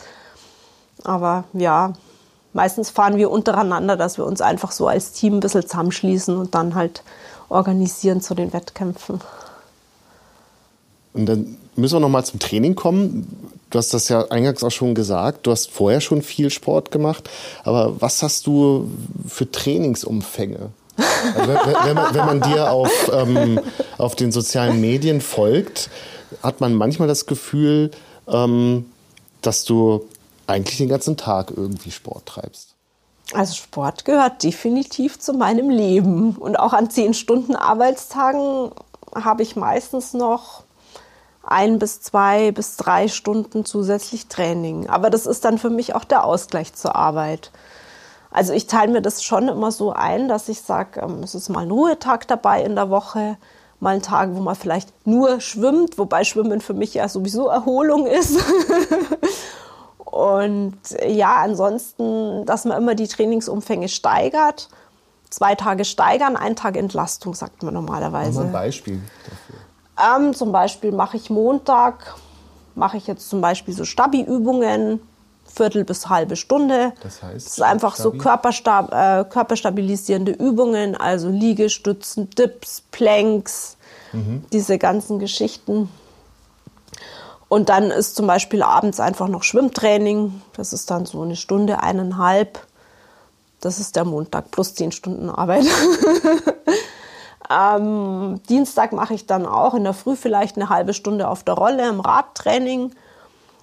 [1.03, 1.93] Aber ja,
[2.53, 6.55] meistens fahren wir untereinander, dass wir uns einfach so als Team ein bisschen zusammenschließen und
[6.55, 7.03] dann halt
[7.49, 9.21] organisieren zu den Wettkämpfen.
[11.13, 13.51] Und dann müssen wir noch mal zum Training kommen.
[13.69, 15.45] Du hast das ja eingangs auch schon gesagt.
[15.47, 17.29] Du hast vorher schon viel Sport gemacht.
[17.63, 18.89] Aber was hast du
[19.27, 20.69] für Trainingsumfänge?
[21.35, 23.59] Also wenn, wenn, man, wenn, man, dir auf, ähm,
[23.97, 25.89] auf den sozialen Medien folgt,
[26.43, 27.91] hat man manchmal das Gefühl,
[28.27, 28.85] ähm,
[29.41, 30.05] dass du
[30.47, 32.75] eigentlich den ganzen Tag irgendwie Sport treibst.
[33.33, 36.35] Also Sport gehört definitiv zu meinem Leben.
[36.35, 38.71] Und auch an zehn Stunden Arbeitstagen
[39.15, 40.63] habe ich meistens noch
[41.45, 44.89] ein bis zwei bis drei Stunden zusätzlich Training.
[44.89, 47.51] Aber das ist dann für mich auch der Ausgleich zur Arbeit.
[48.31, 51.49] Also ich teile mir das schon immer so ein, dass ich sage, ähm, es ist
[51.49, 53.37] mal ein Ruhetag dabei in der Woche,
[53.79, 58.07] mal ein Tag, wo man vielleicht nur schwimmt, wobei Schwimmen für mich ja sowieso Erholung
[58.07, 58.37] ist.
[60.13, 64.69] Und ja, ansonsten, dass man immer die Trainingsumfänge steigert.
[65.31, 68.41] Zwei Tage steigern, ein Tag Entlastung, sagt man normalerweise.
[68.41, 69.01] Mal ein Beispiel
[69.97, 70.21] dafür.
[70.23, 72.13] Ähm, zum Beispiel mache ich Montag,
[72.75, 74.99] mache ich jetzt zum Beispiel so Stabi-Übungen,
[75.45, 76.93] Viertel bis halbe Stunde.
[77.01, 77.47] Das heißt?
[77.47, 78.17] Das ist einfach Stabi?
[78.17, 83.77] so Körperstab äh, körperstabilisierende Übungen, also Liegestützen, Dips, Planks,
[84.11, 84.45] mhm.
[84.53, 85.89] diese ganzen Geschichten.
[87.49, 90.41] Und dann ist zum Beispiel abends einfach noch Schwimmtraining.
[90.55, 92.65] Das ist dann so eine Stunde, eineinhalb.
[93.61, 95.65] Das ist der Montag plus zehn Stunden Arbeit.
[97.47, 101.53] Am Dienstag mache ich dann auch in der Früh vielleicht eine halbe Stunde auf der
[101.53, 102.91] Rolle im Radtraining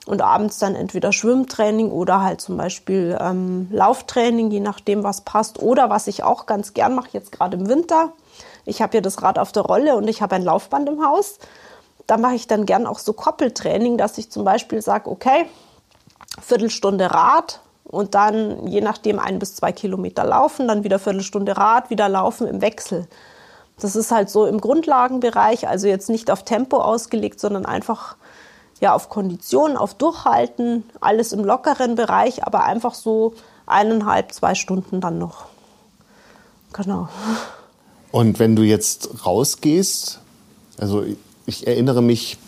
[0.06, 5.60] und abends dann entweder Schwimmtraining oder halt zum Beispiel ähm, Lauftraining, je nachdem, was passt.
[5.60, 8.12] Oder was ich auch ganz gern mache, jetzt gerade im Winter.
[8.64, 11.38] Ich habe hier das Rad auf der Rolle und ich habe ein Laufband im Haus.
[12.10, 15.46] Da mache ich dann gern auch so Koppeltraining, dass ich zum Beispiel sage, okay,
[16.42, 21.88] Viertelstunde Rad und dann je nachdem ein bis zwei Kilometer laufen, dann wieder Viertelstunde Rad,
[21.88, 23.06] wieder laufen im Wechsel.
[23.78, 28.16] Das ist halt so im Grundlagenbereich, also jetzt nicht auf Tempo ausgelegt, sondern einfach
[28.80, 33.34] ja auf Kondition, auf Durchhalten, alles im lockeren Bereich, aber einfach so
[33.66, 35.44] eineinhalb, zwei Stunden dann noch.
[36.72, 37.08] Genau.
[38.10, 40.18] Und wenn du jetzt rausgehst,
[40.76, 41.04] also
[41.46, 42.38] ich erinnere mich,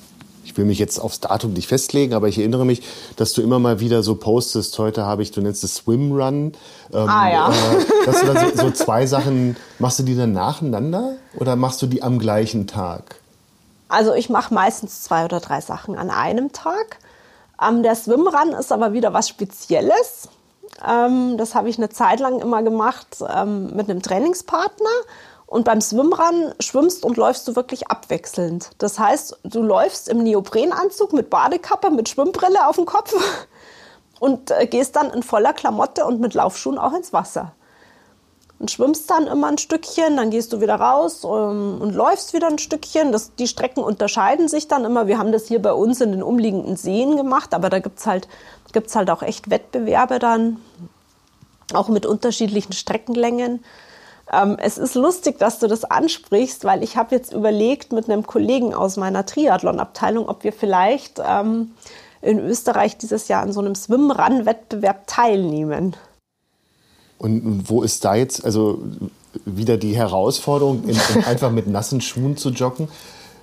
[0.44, 2.82] ich will mich jetzt aufs Datum nicht festlegen, aber ich erinnere mich,
[3.16, 6.52] dass du immer mal wieder so postest, heute habe ich, du nennst es Swim Run.
[6.92, 7.48] Ähm, ah ja.
[7.50, 11.80] Äh, dass du dann so, so zwei Sachen, machst du die dann nacheinander oder machst
[11.82, 13.16] du die am gleichen Tag?
[13.88, 16.98] Also ich mache meistens zwei oder drei Sachen an einem Tag.
[17.62, 20.28] Ähm, der Swimrun ist aber wieder was Spezielles.
[20.86, 24.88] Ähm, das habe ich eine Zeit lang immer gemacht ähm, mit einem Trainingspartner.
[25.52, 28.70] Und beim Swimrun schwimmst und läufst du wirklich abwechselnd.
[28.78, 33.12] Das heißt, du läufst im Neoprenanzug mit Badekappe, mit Schwimmbrille auf dem Kopf
[34.18, 37.52] und äh, gehst dann in voller Klamotte und mit Laufschuhen auch ins Wasser.
[38.60, 42.32] Und schwimmst dann immer ein Stückchen, dann gehst du wieder raus um, ähm, und läufst
[42.32, 43.12] wieder ein Stückchen.
[43.12, 45.06] Das, die Strecken unterscheiden sich dann immer.
[45.06, 48.06] Wir haben das hier bei uns in den umliegenden Seen gemacht, aber da gibt es
[48.06, 48.26] halt,
[48.72, 50.62] gibt's halt auch echt Wettbewerbe dann,
[51.74, 53.62] auch mit unterschiedlichen Streckenlängen.
[54.30, 58.26] Ähm, es ist lustig, dass du das ansprichst, weil ich habe jetzt überlegt mit einem
[58.26, 61.72] Kollegen aus meiner Triathlon-Abteilung, ob wir vielleicht ähm,
[62.20, 65.96] in Österreich dieses Jahr an so einem Swim-Run-Wettbewerb teilnehmen.
[67.18, 68.82] Und wo ist da jetzt also
[69.44, 72.88] wieder die Herausforderung, in, in einfach mit nassen Schuhen zu joggen?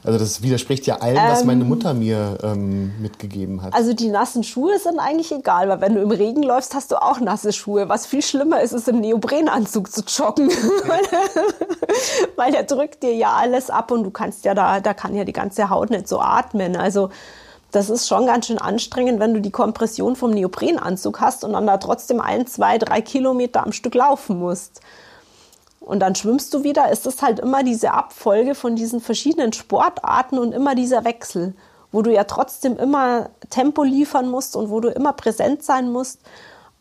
[0.04, 3.74] Also das widerspricht ja allem, was meine ähm, Mutter mir ähm, mitgegeben hat.
[3.74, 7.02] Also die nassen Schuhe sind eigentlich egal, weil wenn du im Regen läufst, hast du
[7.02, 7.90] auch nasse Schuhe.
[7.90, 10.50] Was viel schlimmer ist, ist im Neoprenanzug zu joggen,
[12.36, 15.26] weil der drückt dir ja alles ab und du kannst ja da, da kann ja
[15.26, 16.76] die ganze Haut nicht so atmen.
[16.76, 17.10] Also
[17.72, 21.68] das ist schon ganz schön anstrengend, wenn du die Kompression vom Neoprenanzug hast und dann
[21.68, 24.82] da trotzdem ein, zwei, drei Kilometer am Stück laufen musst
[25.90, 30.38] und dann schwimmst du wieder, ist es halt immer diese Abfolge von diesen verschiedenen Sportarten
[30.38, 31.56] und immer dieser Wechsel,
[31.92, 36.20] wo du ja trotzdem immer Tempo liefern musst und wo du immer präsent sein musst.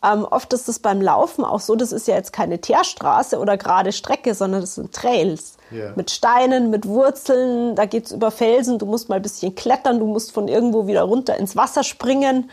[0.03, 3.57] Ähm, oft ist es beim Laufen auch so, das ist ja jetzt keine Teerstraße oder
[3.57, 5.57] gerade Strecke, sondern das sind Trails.
[5.71, 5.93] Yeah.
[5.95, 9.97] Mit Steinen, mit Wurzeln, da geht es über Felsen, du musst mal ein bisschen klettern,
[9.97, 12.51] du musst von irgendwo wieder runter ins Wasser springen.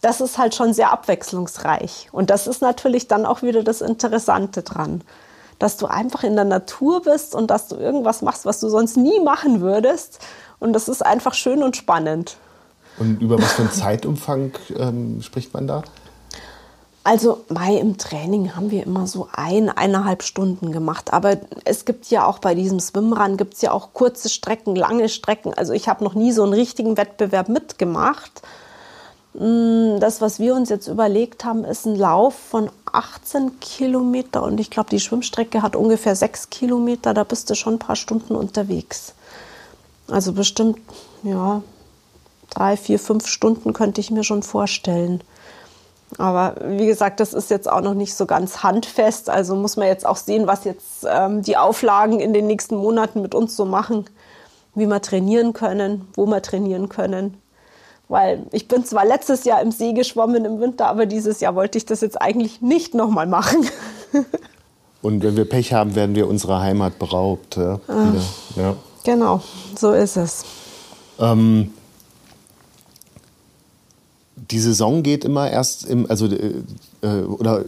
[0.00, 2.08] Das ist halt schon sehr abwechslungsreich.
[2.12, 5.02] Und das ist natürlich dann auch wieder das Interessante dran
[5.60, 8.96] dass du einfach in der Natur bist und dass du irgendwas machst, was du sonst
[8.96, 10.18] nie machen würdest.
[10.58, 12.36] Und das ist einfach schön und spannend.
[12.98, 15.84] Und über was für einen Zeitumfang ähm, spricht man da?
[17.04, 21.12] Also Mai im Training haben wir immer so ein, eineinhalb Stunden gemacht.
[21.12, 25.08] Aber es gibt ja auch bei diesem Swimrun gibt es ja auch kurze Strecken, lange
[25.08, 25.52] Strecken.
[25.54, 28.42] Also ich habe noch nie so einen richtigen Wettbewerb mitgemacht.
[29.34, 34.58] Mm, das, was wir uns jetzt überlegt haben, ist ein Lauf von 18 Kilometer und
[34.58, 37.14] ich glaube, die Schwimmstrecke hat ungefähr 6 Kilometer.
[37.14, 39.14] Da bist du schon ein paar Stunden unterwegs.
[40.08, 40.78] Also bestimmt,
[41.22, 41.62] ja,
[42.50, 45.22] drei, vier, fünf Stunden könnte ich mir schon vorstellen.
[46.18, 49.30] Aber wie gesagt, das ist jetzt auch noch nicht so ganz handfest.
[49.30, 53.22] Also muss man jetzt auch sehen, was jetzt ähm, die Auflagen in den nächsten Monaten
[53.22, 54.06] mit uns so machen,
[54.74, 57.40] wie wir trainieren können, wo wir trainieren können.
[58.10, 61.78] Weil ich bin zwar letztes Jahr im See geschwommen im Winter, aber dieses Jahr wollte
[61.78, 63.64] ich das jetzt eigentlich nicht nochmal machen.
[65.00, 67.56] Und wenn wir Pech haben, werden wir unserer Heimat beraubt.
[67.56, 67.78] Ja,
[68.56, 68.74] ja.
[69.04, 69.40] Genau,
[69.78, 70.44] so ist es.
[71.20, 71.72] Ähm,
[74.34, 76.54] die Saison geht immer erst im, also, äh,
[77.02, 77.64] äh oder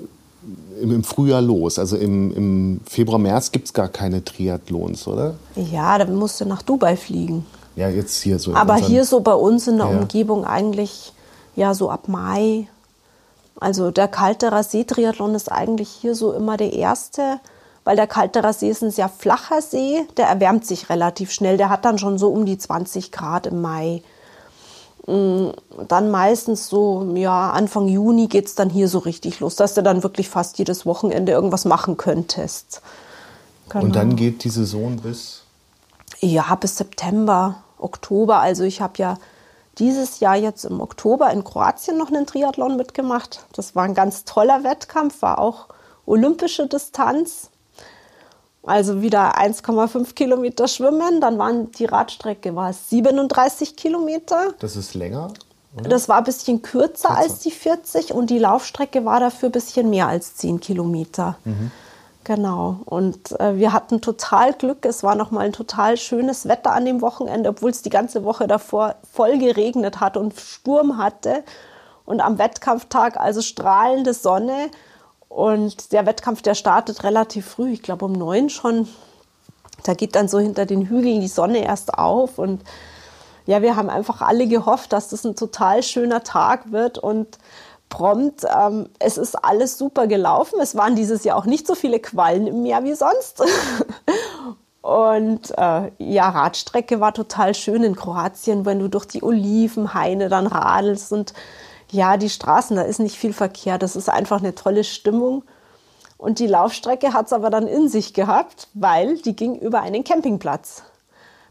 [0.80, 1.78] im, Frühjahr los.
[1.78, 5.34] Also im, im Februar, März gibt es gar keine Triathlons, oder?
[5.54, 7.46] Ja, da musst du nach Dubai fliegen.
[7.76, 8.54] Ja, jetzt hier so.
[8.54, 9.98] Aber hier so bei uns in der ja.
[9.98, 11.12] Umgebung eigentlich
[11.56, 12.68] ja so ab Mai.
[13.60, 17.38] Also der Kalterer See-Triathlon ist eigentlich hier so immer der erste,
[17.84, 21.56] weil der Kalterer See ist ein sehr flacher See, der erwärmt sich relativ schnell.
[21.56, 24.02] Der hat dann schon so um die 20 Grad im Mai.
[25.06, 25.50] Mm,
[25.88, 29.82] dann meistens so, ja, Anfang Juni geht es dann hier so richtig los, dass du
[29.82, 32.82] dann wirklich fast jedes Wochenende irgendwas machen könntest.
[33.68, 33.84] Genau.
[33.84, 35.41] Und dann geht die Saison bis?
[36.22, 38.38] Ja, bis September, Oktober.
[38.38, 39.18] Also ich habe ja
[39.78, 43.44] dieses Jahr jetzt im Oktober in Kroatien noch einen Triathlon mitgemacht.
[43.54, 45.66] Das war ein ganz toller Wettkampf, war auch
[46.06, 47.50] olympische Distanz.
[48.64, 54.54] Also wieder 1,5 Kilometer schwimmen, dann waren die Radstrecke war 37 Kilometer.
[54.60, 55.32] Das ist länger?
[55.74, 55.88] Oder?
[55.88, 59.52] Das war ein bisschen kürzer, kürzer, als die 40 und die Laufstrecke war dafür ein
[59.52, 61.36] bisschen mehr als 10 Kilometer.
[61.44, 61.72] Mhm.
[62.24, 62.78] Genau.
[62.84, 64.84] Und äh, wir hatten total Glück.
[64.86, 68.46] Es war nochmal ein total schönes Wetter an dem Wochenende, obwohl es die ganze Woche
[68.46, 71.42] davor voll geregnet hat und Sturm hatte.
[72.04, 74.70] Und am Wettkampftag also strahlende Sonne.
[75.28, 78.88] Und der Wettkampf, der startet relativ früh, ich glaube um neun schon.
[79.82, 82.38] Da geht dann so hinter den Hügeln die Sonne erst auf.
[82.38, 82.62] Und
[83.46, 86.98] ja, wir haben einfach alle gehofft, dass das ein total schöner Tag wird.
[86.98, 87.38] Und
[87.92, 88.44] prompt.
[88.44, 90.58] Ähm, es ist alles super gelaufen.
[90.60, 93.42] Es waren dieses Jahr auch nicht so viele Quallen im Meer wie sonst.
[94.80, 100.48] Und äh, ja, Radstrecke war total schön in Kroatien, wenn du durch die Olivenhaine dann
[100.48, 101.34] radelst und
[101.92, 103.78] ja, die Straßen, da ist nicht viel Verkehr.
[103.78, 105.44] Das ist einfach eine tolle Stimmung.
[106.18, 110.02] Und die Laufstrecke hat es aber dann in sich gehabt, weil die ging über einen
[110.02, 110.82] Campingplatz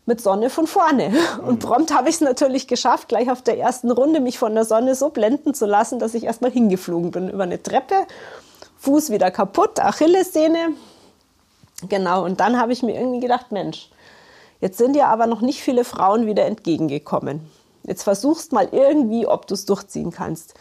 [0.05, 1.13] mit Sonne von vorne.
[1.45, 4.65] Und prompt habe ich es natürlich geschafft, gleich auf der ersten Runde mich von der
[4.65, 7.95] Sonne so blenden zu lassen, dass ich erstmal hingeflogen bin über eine Treppe.
[8.79, 10.69] Fuß wieder kaputt, Achillessehne.
[11.87, 13.89] Genau, und dann habe ich mir irgendwie gedacht, Mensch,
[14.59, 17.49] jetzt sind ja aber noch nicht viele Frauen wieder entgegengekommen.
[17.83, 20.53] Jetzt versuchst mal irgendwie, ob du es durchziehen kannst.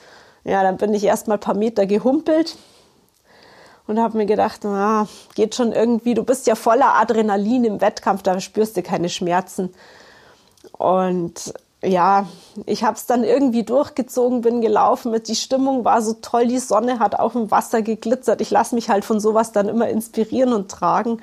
[0.44, 2.56] Ja, dann bin ich erstmal ein paar Meter gehumpelt
[3.86, 8.22] und habe mir gedacht, na, geht schon irgendwie, du bist ja voller Adrenalin im Wettkampf,
[8.22, 9.72] da spürst du keine Schmerzen.
[10.72, 11.52] Und
[11.82, 12.26] ja,
[12.66, 15.14] ich habe es dann irgendwie durchgezogen, bin gelaufen.
[15.22, 18.40] Die Stimmung war so toll, die Sonne hat auf dem Wasser geglitzert.
[18.40, 21.20] Ich lasse mich halt von sowas dann immer inspirieren und tragen.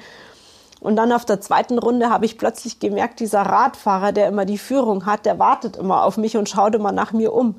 [0.79, 4.57] Und dann auf der zweiten Runde habe ich plötzlich gemerkt, dieser Radfahrer, der immer die
[4.57, 7.55] Führung hat, der wartet immer auf mich und schaut immer nach mir um.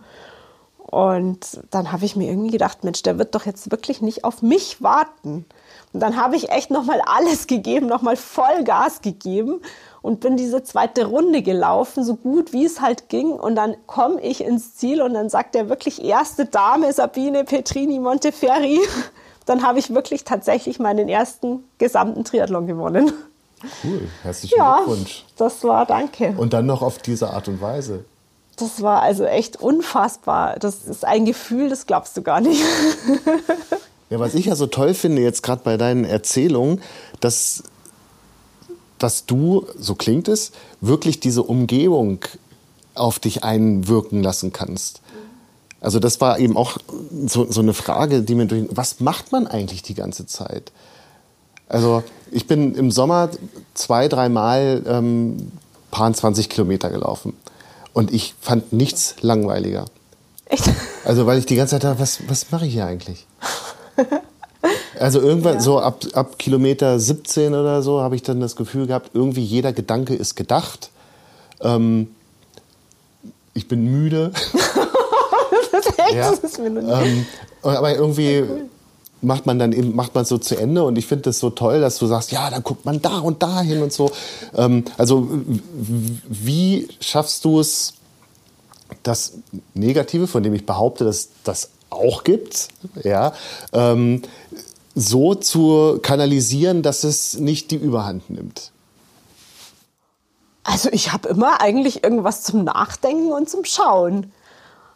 [0.91, 4.41] Und dann habe ich mir irgendwie gedacht, Mensch, der wird doch jetzt wirklich nicht auf
[4.41, 5.45] mich warten.
[5.93, 9.61] Und dann habe ich echt nochmal alles gegeben, nochmal voll Gas gegeben
[10.01, 13.33] und bin diese zweite Runde gelaufen, so gut wie es halt ging.
[13.33, 17.99] Und dann komme ich ins Ziel und dann sagt der wirklich erste Dame Sabine Petrini
[17.99, 18.81] Monteferri.
[19.47, 23.11] Dann habe ich wirklich tatsächlich meinen ersten gesamten Triathlon gewonnen.
[23.83, 25.25] Cool, herzlichen Ja, Glückwunsch.
[25.39, 26.35] das war, danke.
[26.37, 28.05] Und dann noch auf diese Art und Weise.
[28.59, 30.59] Das war also echt unfassbar.
[30.59, 32.63] Das ist ein Gefühl, das glaubst du gar nicht.
[34.11, 36.81] Ja, was ich ja so toll finde jetzt gerade bei deinen Erzählungen,
[37.21, 37.63] dass,
[38.99, 42.21] dass du, so klingt es, wirklich diese Umgebung
[42.95, 45.03] auf dich einwirken lassen kannst.
[45.81, 46.79] Also das war eben auch
[47.27, 48.65] so, so eine Frage, die mir durch...
[48.71, 50.73] Was macht man eigentlich die ganze Zeit?
[51.69, 52.03] Also
[52.33, 53.29] ich bin im Sommer
[53.75, 55.53] zwei, dreimal ähm,
[55.91, 57.35] paar 20 Kilometer gelaufen.
[57.99, 59.87] Und ich fand nichts langweiliger.
[60.45, 60.71] Echt?
[61.05, 63.27] Also weil ich die ganze Zeit dachte, was, was mache ich hier eigentlich?
[65.01, 69.11] Also irgendwann so ab, ab Kilometer 17 oder so habe ich dann das Gefühl gehabt,
[69.15, 70.91] irgendwie jeder Gedanke ist gedacht.
[71.61, 72.15] Ähm,
[73.53, 74.31] ich bin müde.
[75.73, 76.31] Das ist echt, Ja.
[76.31, 77.27] das ist mir noch ähm,
[77.63, 78.45] aber irgendwie
[79.21, 81.81] macht man dann eben macht man so zu Ende und ich finde das so toll,
[81.81, 84.11] dass du sagst, ja, dann guckt man da und da hin und so.
[84.55, 85.29] Ähm, also
[86.29, 87.95] wie schaffst du es,
[89.03, 89.35] das
[89.75, 92.69] Negative, von dem ich behaupte, dass das auch gibt,
[93.03, 93.33] ja,
[93.73, 94.23] ähm,
[94.95, 98.73] so zu kanalisieren, dass es nicht die Überhand nimmt?
[100.65, 104.33] Also ich habe immer eigentlich irgendwas zum Nachdenken und zum Schauen.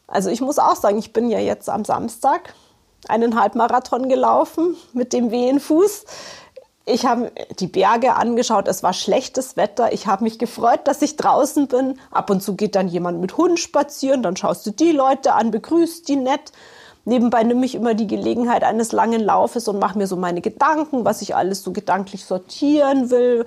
[0.07, 2.55] Also ich muss auch sagen, ich bin ja jetzt am Samstag
[3.09, 6.05] einen Halbmarathon gelaufen mit dem wehen Fuß.
[6.85, 7.31] Ich habe
[7.61, 9.93] die Berge angeschaut, es war schlechtes Wetter.
[9.93, 11.99] Ich habe mich gefreut, dass ich draußen bin.
[12.11, 15.53] Ab und zu geht dann jemand mit Hund spazieren, dann schaust du die Leute an,
[15.53, 16.53] begrüßt die nett.
[17.05, 21.05] Nebenbei nehme ich immer die Gelegenheit eines langen Laufes und mache mir so meine Gedanken,
[21.05, 23.45] was ich alles so gedanklich sortieren will,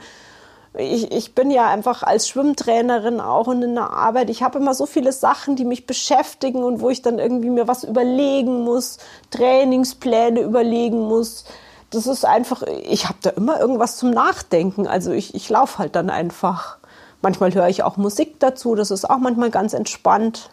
[0.78, 4.30] ich, ich bin ja einfach als Schwimmtrainerin auch und in der Arbeit.
[4.30, 7.68] Ich habe immer so viele Sachen, die mich beschäftigen und wo ich dann irgendwie mir
[7.68, 8.98] was überlegen muss,
[9.32, 11.46] Trainingspläne überlegen muss.
[11.92, 14.88] Das ist einfach, ich habe da immer irgendwas zum Nachdenken.
[14.88, 16.78] Also ich, ich laufe halt dann einfach.
[17.22, 20.50] Manchmal höre ich auch Musik dazu, das ist auch manchmal ganz entspannt.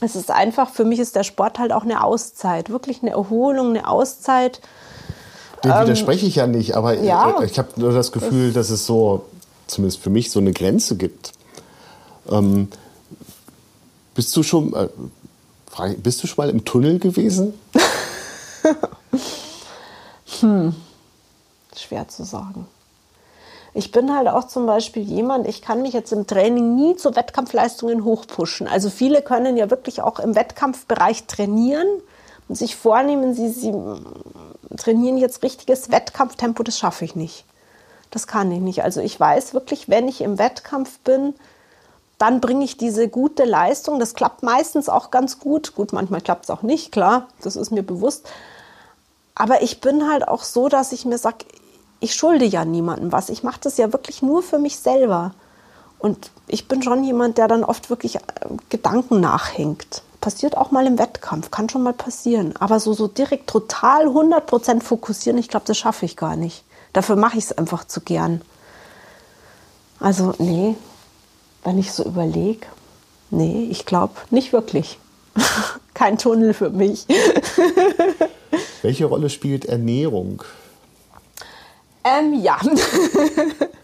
[0.00, 3.70] Es ist einfach, für mich ist der Sport halt auch eine Auszeit, wirklich eine Erholung,
[3.70, 4.60] eine Auszeit.
[5.64, 7.42] Dem widerspreche ich ja nicht, aber Ähm, ja.
[7.42, 9.26] ich habe nur das Gefühl, dass es so,
[9.66, 11.32] zumindest für mich, so eine Grenze gibt.
[12.30, 12.68] Ähm,
[14.14, 14.88] bist du schon, äh,
[15.90, 17.54] ich, bist du schon mal im Tunnel gewesen?
[21.76, 22.66] Schwer zu sagen.
[23.72, 27.14] Ich bin halt auch zum Beispiel jemand, ich kann mich jetzt im Training nie zu
[27.14, 28.66] Wettkampfleistungen hochpushen.
[28.66, 31.86] Also viele können ja wirklich auch im Wettkampfbereich trainieren
[32.48, 33.72] und sich vornehmen, sie, sie
[34.76, 37.44] trainieren jetzt richtiges Wettkampftempo, das schaffe ich nicht.
[38.10, 38.82] Das kann ich nicht.
[38.82, 41.34] Also ich weiß wirklich, wenn ich im Wettkampf bin,
[42.18, 43.98] dann bringe ich diese gute Leistung.
[43.98, 45.74] Das klappt meistens auch ganz gut.
[45.74, 48.28] Gut, manchmal klappt es auch nicht, klar, das ist mir bewusst.
[49.34, 51.46] Aber ich bin halt auch so, dass ich mir sage,
[52.00, 53.28] ich schulde ja niemandem was.
[53.28, 55.32] Ich mache das ja wirklich nur für mich selber.
[55.98, 58.20] Und ich bin schon jemand, der dann oft wirklich äh,
[58.68, 60.02] Gedanken nachhängt.
[60.20, 62.54] Passiert auch mal im Wettkampf, kann schon mal passieren.
[62.58, 66.64] Aber so, so direkt total 100% fokussieren, ich glaube, das schaffe ich gar nicht.
[66.92, 68.42] Dafür mache ich es einfach zu gern.
[69.98, 70.76] Also, nee,
[71.64, 72.66] wenn ich so überlege,
[73.30, 74.98] nee, ich glaube nicht wirklich.
[75.94, 77.06] Kein Tunnel für mich.
[78.82, 80.42] Welche Rolle spielt Ernährung?
[82.04, 82.58] Ähm, ja.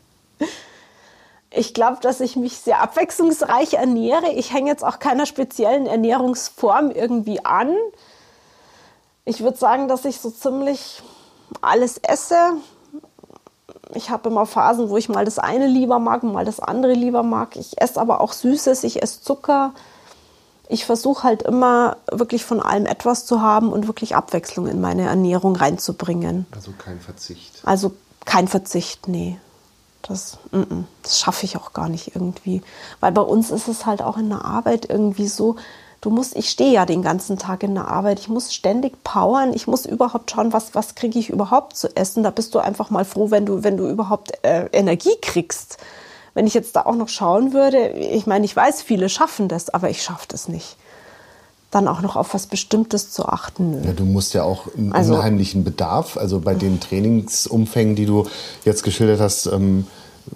[1.57, 4.31] Ich glaube, dass ich mich sehr abwechslungsreich ernähre.
[4.33, 7.75] Ich hänge jetzt auch keiner speziellen Ernährungsform irgendwie an.
[9.25, 11.03] Ich würde sagen, dass ich so ziemlich
[11.63, 12.53] alles esse.
[13.95, 16.93] Ich habe immer Phasen, wo ich mal das eine lieber mag und mal das andere
[16.93, 17.57] lieber mag.
[17.57, 19.73] Ich esse aber auch Süßes, ich esse Zucker.
[20.69, 25.07] Ich versuche halt immer wirklich von allem etwas zu haben und wirklich Abwechslung in meine
[25.09, 26.45] Ernährung reinzubringen.
[26.51, 27.63] Also kein Verzicht.
[27.65, 27.93] Also
[28.27, 29.39] kein Verzicht, nee.
[30.09, 30.39] Das,
[31.03, 32.63] das schaffe ich auch gar nicht irgendwie.
[33.01, 35.57] Weil bei uns ist es halt auch in der Arbeit irgendwie so,
[36.01, 39.53] du musst, ich stehe ja den ganzen Tag in der Arbeit, ich muss ständig powern,
[39.53, 42.23] ich muss überhaupt schauen, was, was kriege ich überhaupt zu essen.
[42.23, 45.79] Da bist du einfach mal froh, wenn du, wenn du überhaupt äh, Energie kriegst.
[46.35, 49.71] Wenn ich jetzt da auch noch schauen würde, ich meine, ich weiß, viele schaffen das,
[49.71, 50.77] aber ich schaffe das nicht.
[51.77, 53.85] Dann auch noch auf was Bestimmtes zu achten.
[53.85, 58.27] Ja, du musst ja auch einen Also- unheimlichen Bedarf, also bei den Trainingsumfängen, die du
[58.65, 59.87] jetzt geschildert hast, ähm,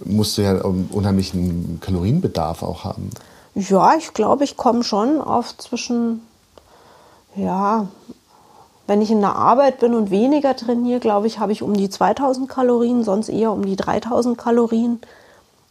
[0.05, 3.09] musst du ja einen unheimlichen Kalorienbedarf auch haben.
[3.55, 6.21] Ja, ich glaube, ich komme schon auf zwischen,
[7.35, 7.87] ja,
[8.87, 11.89] wenn ich in der Arbeit bin und weniger trainiere, glaube ich, habe ich um die
[11.89, 15.01] 2000 Kalorien, sonst eher um die 3000 Kalorien.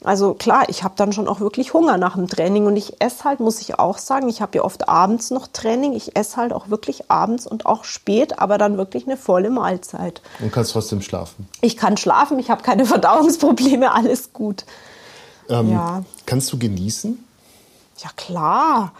[0.02, 3.26] Also klar, ich habe dann schon auch wirklich Hunger nach dem Training und ich esse
[3.26, 6.54] halt, muss ich auch sagen, ich habe ja oft abends noch Training, ich esse halt
[6.54, 10.22] auch wirklich abends und auch spät, aber dann wirklich eine volle Mahlzeit.
[10.40, 11.50] Und kannst trotzdem schlafen.
[11.60, 14.64] Ich kann schlafen, ich habe keine Verdauungsprobleme, alles gut.
[15.50, 16.04] Ähm, Ja.
[16.26, 17.22] Kannst du genießen?
[18.02, 18.94] Ja klar.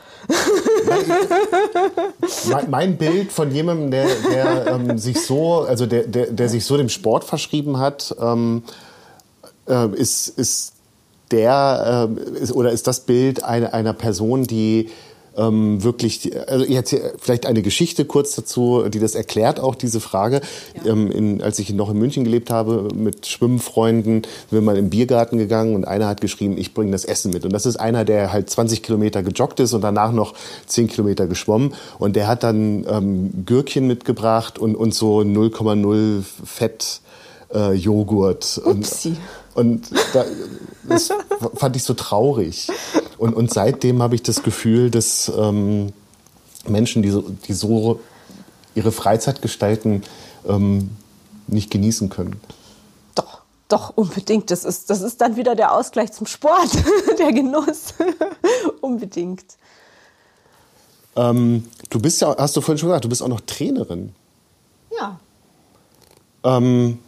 [2.50, 6.66] Mein, mein Bild von jemandem, der, der ähm, sich so, also der, der, der sich
[6.66, 8.64] so dem Sport verschrieben hat, ähm,
[9.70, 10.74] äh, ist, ist
[11.32, 14.90] der ähm, ist, oder ist das Bild einer, einer Person, die
[15.40, 20.42] ähm, wirklich, also jetzt vielleicht eine Geschichte kurz dazu, die das erklärt auch diese Frage.
[20.86, 24.90] Ähm, in, als ich noch in München gelebt habe mit Schwimmfreunden, sind wir mal im
[24.90, 27.46] Biergarten gegangen und einer hat geschrieben, ich bringe das Essen mit.
[27.46, 30.34] Und das ist einer, der halt 20 Kilometer gejoggt ist und danach noch
[30.68, 31.74] 10 Kilometer geschwommen.
[31.98, 37.02] Und der hat dann ähm, Gürkchen mitgebracht und, und so 0,0 Fett
[37.54, 38.62] äh, Joghurt.
[38.66, 39.10] Upsi.
[39.10, 39.18] und
[40.14, 40.26] da,
[40.88, 41.10] das
[41.56, 42.70] fand ich so traurig.
[43.18, 45.94] Und, und seitdem habe ich das Gefühl, dass ähm,
[46.68, 48.00] Menschen, die so, die so
[48.76, 50.04] ihre Freizeit gestalten,
[50.48, 50.92] ähm,
[51.48, 52.40] nicht genießen können.
[53.16, 54.52] Doch, doch, unbedingt.
[54.52, 56.70] Das ist, das ist dann wieder der Ausgleich zum Sport,
[57.20, 57.94] der Genuss.
[58.82, 59.46] unbedingt.
[61.16, 64.14] Ähm, du bist ja, hast du vorhin schon gesagt, du bist auch noch Trainerin.
[64.98, 65.20] Ja.
[66.44, 67.00] Ähm,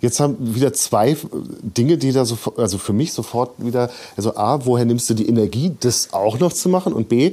[0.00, 1.16] jetzt haben wieder zwei
[1.62, 5.28] Dinge, die da sofort, also für mich sofort wieder, also A, woher nimmst du die
[5.28, 6.92] Energie, das auch noch zu machen?
[6.92, 7.32] Und B,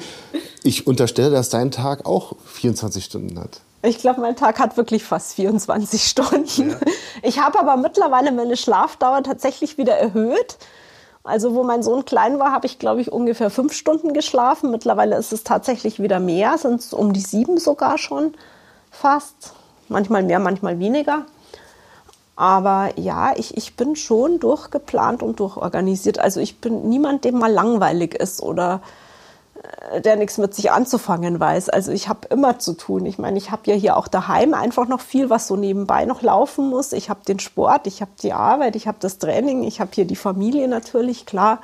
[0.63, 3.61] ich unterstelle, dass dein Tag auch 24 Stunden hat.
[3.84, 6.76] Ich glaube, mein Tag hat wirklich fast 24 Stunden.
[7.22, 10.57] Ich habe aber mittlerweile meine Schlafdauer tatsächlich wieder erhöht.
[11.24, 14.72] Also wo mein Sohn klein war, habe ich, glaube ich, ungefähr fünf Stunden geschlafen.
[14.72, 18.34] Mittlerweile ist es tatsächlich wieder mehr, sind es um die sieben sogar schon
[18.91, 19.53] fast.
[19.89, 21.26] Manchmal mehr, manchmal weniger.
[22.38, 26.20] Aber ja, ich, ich bin schon durchgeplant und durchorganisiert.
[26.20, 28.82] Also ich bin niemand, dem mal langweilig ist oder
[29.92, 31.70] äh, der nichts mit sich anzufangen weiß.
[31.70, 33.08] Also ich habe immer zu tun.
[33.08, 36.22] Ich meine, ich habe ja hier auch daheim einfach noch viel, was so nebenbei noch
[36.22, 36.94] laufen muss.
[36.94, 40.06] Ich habe den Sport, ich habe die Arbeit, ich habe das Training, ich habe hier
[40.06, 41.60] die Familie natürlich, klar.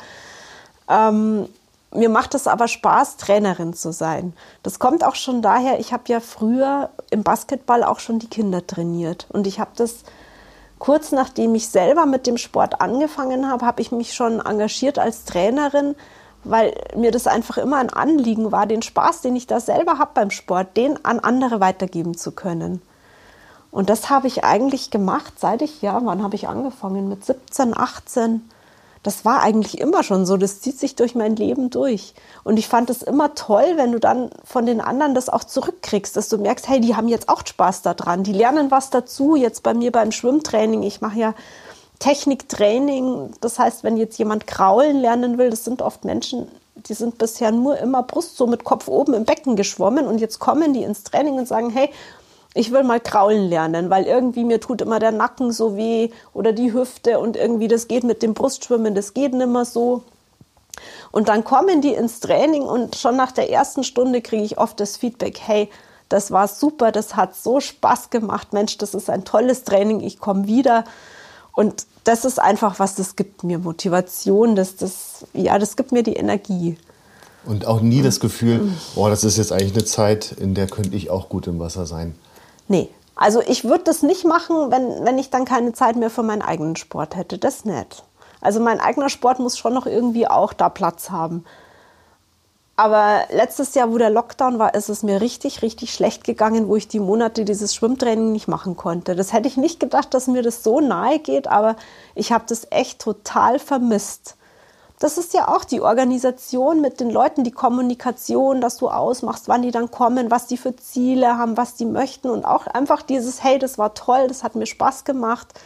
[0.89, 1.47] Ähm,
[1.91, 4.33] mir macht es aber Spaß, Trainerin zu sein.
[4.63, 8.65] Das kommt auch schon daher, ich habe ja früher im Basketball auch schon die Kinder
[8.65, 9.27] trainiert.
[9.29, 9.97] Und ich habe das
[10.83, 15.23] kurz nachdem ich selber mit dem Sport angefangen habe, habe ich mich schon engagiert als
[15.23, 15.95] Trainerin,
[16.43, 20.11] weil mir das einfach immer ein Anliegen war, den Spaß, den ich da selber habe
[20.13, 22.81] beim Sport, den an andere weitergeben zu können.
[23.71, 27.07] Und das habe ich eigentlich gemacht, seit ich, ja, wann habe ich angefangen?
[27.07, 28.49] Mit 17, 18.
[29.03, 30.37] Das war eigentlich immer schon so.
[30.37, 32.13] Das zieht sich durch mein Leben durch.
[32.43, 36.15] Und ich fand es immer toll, wenn du dann von den anderen das auch zurückkriegst,
[36.15, 38.23] dass du merkst, hey, die haben jetzt auch Spaß daran.
[38.23, 39.35] Die lernen was dazu.
[39.35, 40.83] Jetzt bei mir beim Schwimmtraining.
[40.83, 41.33] Ich mache ja
[41.99, 43.31] Techniktraining.
[43.41, 47.51] Das heißt, wenn jetzt jemand kraulen lernen will, das sind oft Menschen, die sind bisher
[47.51, 51.03] nur immer Brust so mit Kopf oben im Becken geschwommen und jetzt kommen die ins
[51.03, 51.89] Training und sagen, hey,
[52.53, 56.53] ich will mal kraulen lernen, weil irgendwie mir tut immer der Nacken so weh oder
[56.53, 60.03] die Hüfte und irgendwie das geht mit dem Brustschwimmen, das geht nimmer so.
[61.11, 64.79] Und dann kommen die ins Training und schon nach der ersten Stunde kriege ich oft
[64.79, 65.69] das Feedback, hey,
[66.09, 70.19] das war super, das hat so Spaß gemacht, Mensch, das ist ein tolles Training, ich
[70.19, 70.83] komme wieder.
[71.53, 76.03] Und das ist einfach was, das gibt mir Motivation, das, das, ja, das gibt mir
[76.03, 76.77] die Energie.
[77.45, 80.95] Und auch nie das Gefühl, oh, das ist jetzt eigentlich eine Zeit, in der könnte
[80.95, 82.15] ich auch gut im Wasser sein.
[82.67, 86.23] Nee, also ich würde das nicht machen, wenn, wenn ich dann keine Zeit mehr für
[86.23, 87.37] meinen eigenen Sport hätte.
[87.37, 88.03] Das nicht.
[88.41, 91.45] Also mein eigener Sport muss schon noch irgendwie auch da Platz haben.
[92.75, 96.75] Aber letztes Jahr, wo der Lockdown war, ist es mir richtig, richtig schlecht gegangen, wo
[96.75, 99.15] ich die Monate dieses Schwimmtraining nicht machen konnte.
[99.15, 101.75] Das hätte ich nicht gedacht, dass mir das so nahe geht, aber
[102.15, 104.37] ich habe das echt total vermisst.
[105.03, 109.61] Das ist ja auch die Organisation mit den Leuten, die Kommunikation, dass du ausmachst, wann
[109.61, 113.43] die dann kommen, was die für Ziele haben, was die möchten und auch einfach dieses,
[113.43, 115.59] hey, das war toll, das hat mir Spaß gemacht.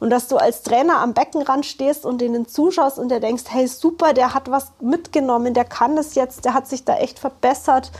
[0.00, 3.68] Und dass du als Trainer am Beckenrand stehst und denen zuschaust und der denkst, hey,
[3.68, 7.92] super, der hat was mitgenommen, der kann das jetzt, der hat sich da echt verbessert.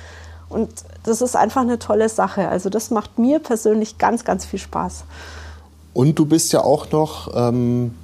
[0.48, 0.72] Und
[1.04, 2.48] das ist einfach eine tolle Sache.
[2.48, 5.04] Also das macht mir persönlich ganz, ganz viel Spaß.
[5.92, 7.94] Und du bist ja auch noch ähm,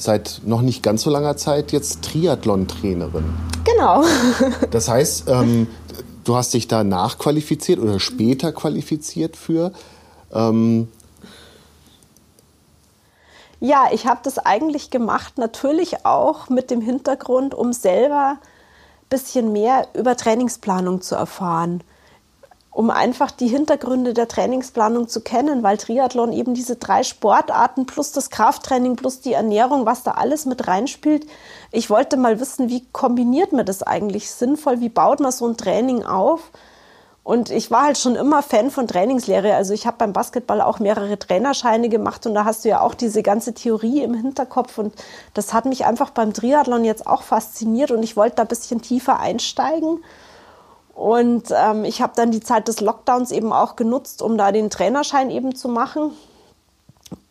[0.00, 3.24] seit noch nicht ganz so langer Zeit jetzt Triathlon-Trainerin.
[3.64, 4.04] Genau.
[4.70, 5.66] das heißt, ähm,
[6.24, 9.72] du hast dich da nachqualifiziert oder später qualifiziert für.
[10.32, 10.88] Ähm,
[13.60, 19.52] ja, ich habe das eigentlich gemacht, natürlich auch mit dem Hintergrund, um selber ein bisschen
[19.52, 21.82] mehr über Trainingsplanung zu erfahren.
[22.78, 28.12] Um einfach die Hintergründe der Trainingsplanung zu kennen, weil Triathlon eben diese drei Sportarten plus
[28.12, 31.26] das Krafttraining plus die Ernährung, was da alles mit reinspielt.
[31.72, 34.78] Ich wollte mal wissen, wie kombiniert man das eigentlich sinnvoll?
[34.78, 36.52] Wie baut man so ein Training auf?
[37.24, 39.56] Und ich war halt schon immer Fan von Trainingslehre.
[39.56, 42.94] Also ich habe beim Basketball auch mehrere Trainerscheine gemacht und da hast du ja auch
[42.94, 44.78] diese ganze Theorie im Hinterkopf.
[44.78, 44.94] Und
[45.34, 48.82] das hat mich einfach beim Triathlon jetzt auch fasziniert und ich wollte da ein bisschen
[48.82, 49.98] tiefer einsteigen.
[50.98, 54.68] Und ähm, ich habe dann die Zeit des Lockdowns eben auch genutzt, um da den
[54.68, 56.10] Trainerschein eben zu machen.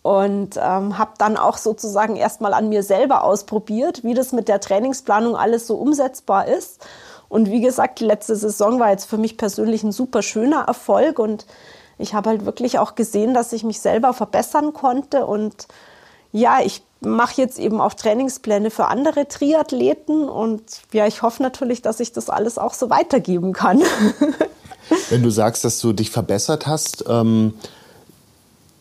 [0.03, 4.61] Und ähm, habe dann auch sozusagen erstmal an mir selber ausprobiert, wie das mit der
[4.61, 6.87] Trainingsplanung alles so umsetzbar ist.
[7.27, 11.19] Und wie gesagt, die letzte Saison war jetzt für mich persönlich ein super schöner Erfolg.
[11.19, 11.45] Und
[11.97, 15.25] ich habe halt wirklich auch gesehen, dass ich mich selber verbessern konnte.
[15.25, 15.67] Und
[16.31, 21.81] ja, ich mache jetzt eben auch Trainingspläne für andere Triathleten und ja, ich hoffe natürlich,
[21.81, 23.81] dass ich das alles auch so weitergeben kann.
[25.09, 27.53] Wenn du sagst, dass du dich verbessert hast, ähm,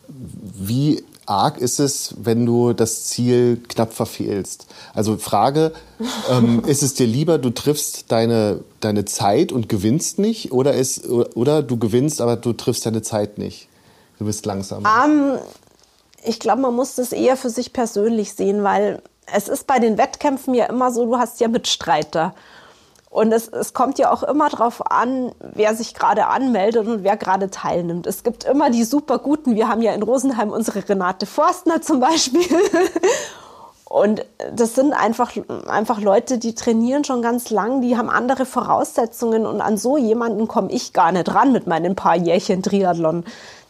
[0.07, 4.67] wie arg ist es, wenn du das Ziel knapp verfehlst?
[4.93, 5.73] Also Frage,
[6.31, 11.07] ähm, ist es dir lieber, du triffst deine, deine Zeit und gewinnst nicht oder, ist,
[11.09, 13.67] oder du gewinnst, aber du triffst deine Zeit nicht?
[14.17, 14.89] Du bist langsamer.
[15.05, 15.37] Um,
[16.27, 19.01] ich glaube, man muss das eher für sich persönlich sehen, weil
[19.33, 22.33] es ist bei den Wettkämpfen ja immer so, du hast ja Mitstreiter.
[23.09, 27.17] Und es, es kommt ja auch immer darauf an, wer sich gerade anmeldet und wer
[27.17, 28.05] gerade teilnimmt.
[28.05, 29.55] Es gibt immer die super guten.
[29.55, 32.45] Wir haben ja in Rosenheim unsere Renate Forstner zum Beispiel.
[33.89, 35.31] Und das sind einfach,
[35.67, 40.49] einfach Leute, die trainieren schon ganz lang, die haben andere Voraussetzungen und an so jemanden
[40.49, 43.23] komme ich gar nicht ran mit meinen paar Jährchen Triathlon.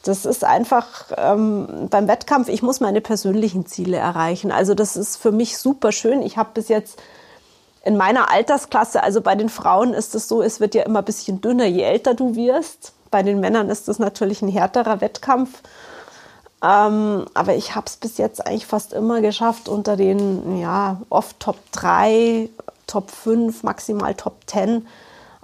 [0.04, 4.52] Das ist einfach ähm, beim Wettkampf, ich muss meine persönlichen Ziele erreichen.
[4.52, 6.22] Also das ist für mich super schön.
[6.22, 7.00] Ich habe bis jetzt
[7.84, 11.06] in meiner Altersklasse, also bei den Frauen ist es so, es wird ja immer ein
[11.06, 12.94] bisschen dünner, je älter du wirst.
[13.12, 15.62] Bei den Männern ist das natürlich ein härterer Wettkampf.
[16.64, 21.40] Ähm, aber ich habe es bis jetzt eigentlich fast immer geschafft, unter den, ja, oft
[21.40, 22.50] Top 3,
[22.88, 24.88] Top 5, maximal Top 10.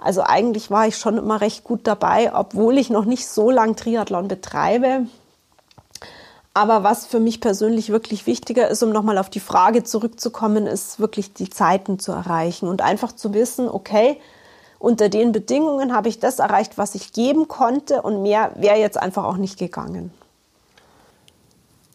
[0.04, 3.74] Also eigentlich war ich schon immer recht gut dabei, obwohl ich noch nicht so lang
[3.74, 5.06] Triathlon betreibe.
[6.52, 11.00] Aber was für mich persönlich wirklich wichtiger ist, um nochmal auf die Frage zurückzukommen, ist
[11.00, 14.20] wirklich die Zeiten zu erreichen und einfach zu wissen, okay,
[14.78, 18.98] unter den Bedingungen habe ich das erreicht, was ich geben konnte und mehr wäre jetzt
[19.00, 20.12] einfach auch nicht gegangen.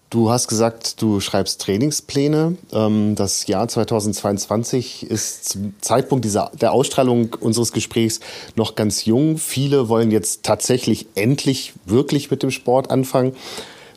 [0.10, 2.58] Du hast gesagt, du schreibst Trainingspläne.
[2.74, 8.20] Ähm, das Jahr 2022 ist zum Zeitpunkt dieser, der Ausstrahlung unseres Gesprächs
[8.56, 9.38] noch ganz jung.
[9.38, 13.36] Viele wollen jetzt tatsächlich endlich wirklich mit dem Sport anfangen.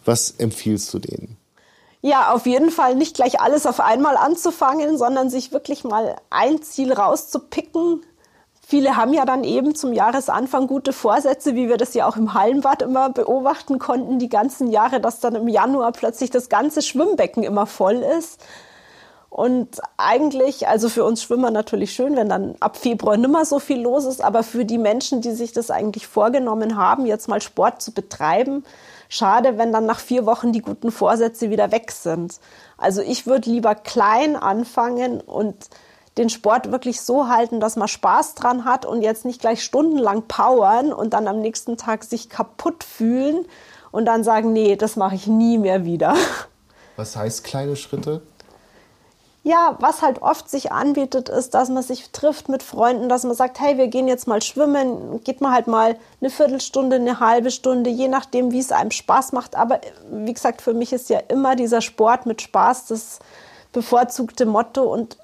[0.05, 1.39] Was empfiehlst du denen?
[2.03, 6.61] Ja, auf jeden Fall nicht gleich alles auf einmal anzufangen, sondern sich wirklich mal ein
[6.61, 8.03] Ziel rauszupicken.
[8.73, 12.33] Viele haben ja dann eben zum Jahresanfang gute Vorsätze, wie wir das ja auch im
[12.33, 17.43] Hallenbad immer beobachten konnten, die ganzen Jahre, dass dann im Januar plötzlich das ganze Schwimmbecken
[17.43, 18.43] immer voll ist.
[19.29, 23.83] Und eigentlich, also für uns Schwimmer natürlich schön, wenn dann ab Februar nimmer so viel
[23.83, 27.83] los ist, aber für die Menschen, die sich das eigentlich vorgenommen haben, jetzt mal Sport
[27.83, 28.65] zu betreiben,
[29.11, 32.41] Schade, wenn dann nach vier Wochen die guten Vorsätze wieder weg sind.
[32.79, 35.69] Also ich würde lieber klein anfangen und
[36.19, 40.23] den Sport wirklich so halten, dass man Spaß dran hat und jetzt nicht gleich stundenlang
[40.29, 43.47] powern und dann am nächsten Tag sich kaputt fühlen
[43.91, 46.15] und dann sagen, nee, das mache ich nie mehr wieder.
[46.97, 48.23] Was heißt kleine Schritte?
[49.45, 53.35] Ja, was halt oft sich anbietet, ist, dass man sich trifft mit Freunden, dass man
[53.35, 57.51] sagt, hey, wir gehen jetzt mal schwimmen, geht man halt mal eine Viertelstunde, eine halbe
[57.51, 59.57] Stunde, je nachdem, wie es einem Spaß macht.
[59.57, 59.81] Aber
[60.13, 63.19] wie gesagt, für mich ist ja immer dieser Sport mit Spaß das
[63.73, 65.17] bevorzugte Motto und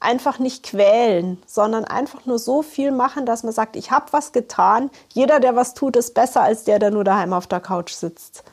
[0.00, 4.32] einfach nicht quälen, sondern einfach nur so viel machen, dass man sagt, ich habe was
[4.32, 4.90] getan.
[5.12, 8.44] Jeder, der was tut, ist besser als der, der nur daheim auf der Couch sitzt.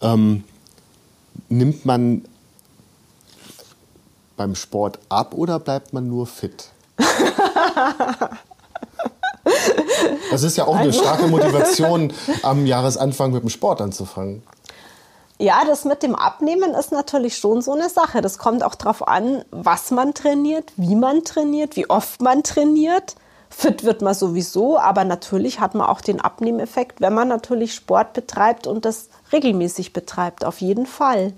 [0.00, 0.44] Ähm,
[1.48, 2.24] nimmt man
[4.36, 6.70] beim Sport ab oder bleibt man nur fit?
[10.30, 14.42] Das ist ja auch eine also starke Motivation, am Jahresanfang mit dem Sport anzufangen.
[15.42, 18.20] Ja, das mit dem Abnehmen ist natürlich schon so eine Sache.
[18.20, 23.16] Das kommt auch darauf an, was man trainiert, wie man trainiert, wie oft man trainiert.
[23.50, 28.12] Fit wird man sowieso, aber natürlich hat man auch den Abnehmeffekt, wenn man natürlich Sport
[28.12, 31.32] betreibt und das regelmäßig betreibt, auf jeden Fall.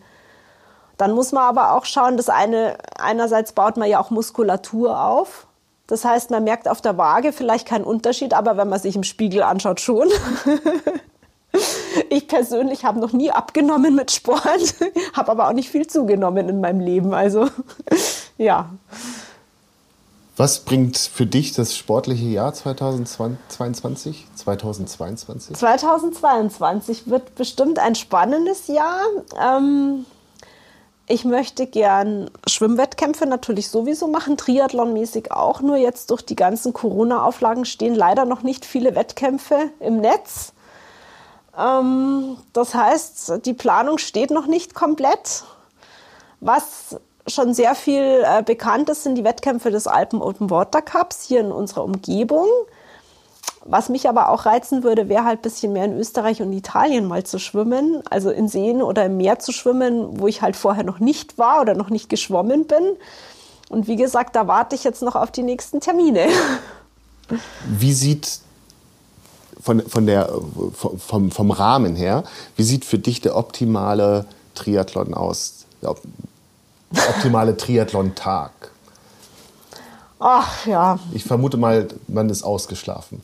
[0.98, 5.46] Dann muss man aber auch schauen, dass eine, einerseits baut man ja auch Muskulatur auf.
[5.86, 9.02] Das heißt, man merkt auf der Waage vielleicht keinen Unterschied, aber wenn man sich im
[9.02, 10.11] Spiegel anschaut, schon.
[12.11, 14.74] Ich persönlich habe noch nie abgenommen mit Sport,
[15.12, 17.14] habe aber auch nicht viel zugenommen in meinem Leben.
[17.14, 17.48] Also
[18.38, 18.70] ja.
[20.36, 24.26] Was bringt für dich das sportliche Jahr 2022?
[24.34, 25.57] 2022?
[25.57, 29.00] 2022 wird bestimmt ein spannendes Jahr.
[29.40, 30.05] Ähm,
[31.07, 35.61] ich möchte gern Schwimmwettkämpfe natürlich sowieso machen, Triathlonmäßig auch.
[35.61, 40.55] Nur jetzt durch die ganzen Corona-Auflagen stehen leider noch nicht viele Wettkämpfe im Netz.
[41.59, 45.44] Ähm, das heißt, die Planung steht noch nicht komplett.
[46.40, 46.96] Was
[47.26, 51.40] schon sehr viel äh, bekannt ist, sind die Wettkämpfe des Alpen Open Water Cups hier
[51.40, 52.46] in unserer Umgebung.
[53.66, 57.07] Was mich aber auch reizen würde, wäre halt ein bisschen mehr in Österreich und Italien
[57.07, 60.84] mal zu schwimmen, also in Seen oder im Meer zu schwimmen, wo ich halt vorher
[60.84, 62.84] noch nicht war oder noch nicht geschwommen bin.
[63.70, 66.26] Und wie gesagt, da warte ich jetzt noch auf die nächsten Termine.
[67.66, 68.40] Wie sieht
[69.64, 70.30] von, von der,
[70.98, 75.64] vom, vom Rahmen her, wie sieht für dich der optimale Triathlon aus?
[75.80, 75.94] Der
[77.08, 78.50] optimale Triathlon-Tag?
[80.18, 80.98] Ach ja.
[81.12, 83.22] Ich vermute mal, man ist ausgeschlafen.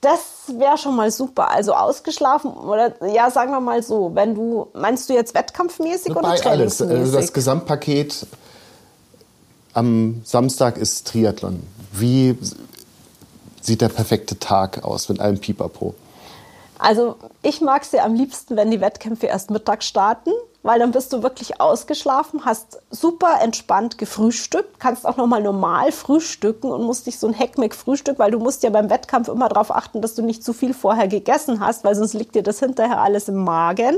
[0.00, 0.20] Das
[0.58, 1.50] wäre schon mal super.
[1.50, 6.34] Also ausgeschlafen oder ja, sagen wir mal so, wenn du meinst du jetzt wettkampfmäßig oder
[6.34, 6.46] trainingsmäßig?
[6.48, 6.80] Alles.
[6.80, 8.26] Also das Gesamtpaket
[9.74, 11.62] am Samstag ist Triathlon.
[11.92, 12.36] Wie
[13.62, 15.94] sieht der perfekte Tag aus mit allem Pipapo?
[16.78, 20.32] Also ich mag es ja am liebsten, wenn die Wettkämpfe erst Mittag starten,
[20.64, 26.72] weil dann bist du wirklich ausgeschlafen, hast super entspannt gefrühstückt, kannst auch nochmal normal frühstücken
[26.72, 29.70] und musst nicht so ein Heckmeck frühstück, weil du musst ja beim Wettkampf immer darauf
[29.70, 33.00] achten, dass du nicht zu viel vorher gegessen hast, weil sonst liegt dir das hinterher
[33.00, 33.96] alles im Magen.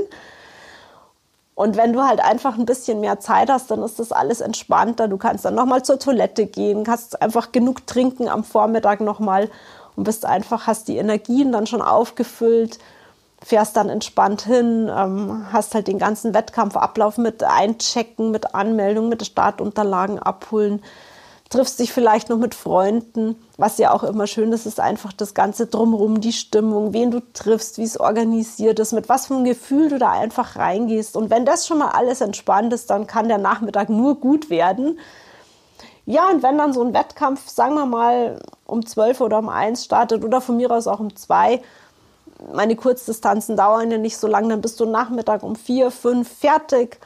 [1.55, 5.07] Und wenn du halt einfach ein bisschen mehr Zeit hast, dann ist das alles entspannter.
[5.07, 9.49] Du kannst dann nochmal zur Toilette gehen, kannst einfach genug trinken am Vormittag nochmal
[9.95, 12.79] und bist einfach, hast die Energien dann schon aufgefüllt,
[13.41, 19.25] fährst dann entspannt hin, ähm, hast halt den ganzen Wettkampfablauf mit einchecken, mit Anmeldung, mit
[19.25, 20.83] Startunterlagen abholen
[21.49, 23.35] triffst dich vielleicht noch mit Freunden.
[23.57, 27.21] Was ja auch immer schön ist, ist einfach das Ganze drumherum, die Stimmung, wen du
[27.33, 31.15] triffst, wie es organisiert ist, mit was für einem Gefühl du da einfach reingehst.
[31.15, 34.99] Und wenn das schon mal alles entspannt ist, dann kann der Nachmittag nur gut werden.
[36.07, 39.85] Ja, und wenn dann so ein Wettkampf, sagen wir mal, um 12 oder um 1
[39.85, 41.61] startet oder von mir aus auch um 2,
[42.53, 46.99] meine Kurzdistanzen dauern ja nicht so lange, dann bist du Nachmittag um 4, 5 fertig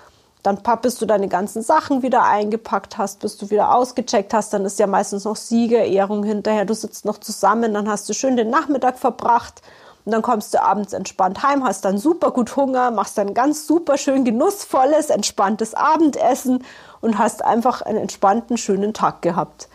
[0.57, 4.65] dann bis du deine ganzen Sachen wieder eingepackt hast, bis du wieder ausgecheckt hast, dann
[4.65, 6.65] ist ja meistens noch Siegerehrung hinterher.
[6.65, 9.61] Du sitzt noch zusammen, dann hast du schön den Nachmittag verbracht
[10.05, 13.67] und dann kommst du abends entspannt heim, hast dann super gut Hunger, machst dann ganz
[13.67, 16.63] super schön genussvolles, entspanntes Abendessen
[17.01, 19.67] und hast einfach einen entspannten, schönen Tag gehabt.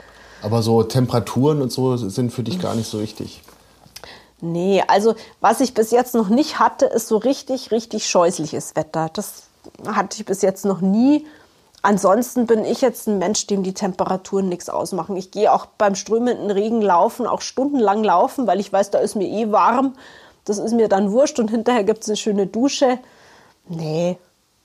[0.43, 3.43] Aber so Temperaturen und so sind für dich gar nicht so wichtig.
[4.41, 9.09] Nee, also was ich bis jetzt noch nicht hatte, ist so richtig, richtig scheußliches Wetter.
[9.13, 9.45] Das
[9.87, 11.27] hatte ich bis jetzt noch nie.
[11.83, 15.17] Ansonsten bin ich jetzt ein Mensch, dem die Temperaturen nichts ausmachen.
[15.17, 19.17] Ich gehe auch beim strömenden Regen laufen, auch stundenlang laufen, weil ich weiß, da ist
[19.17, 19.95] mir eh warm.
[20.47, 22.99] Das ist mir dann wurscht und hinterher gibt es eine schöne Dusche.
[23.69, 24.19] Nee,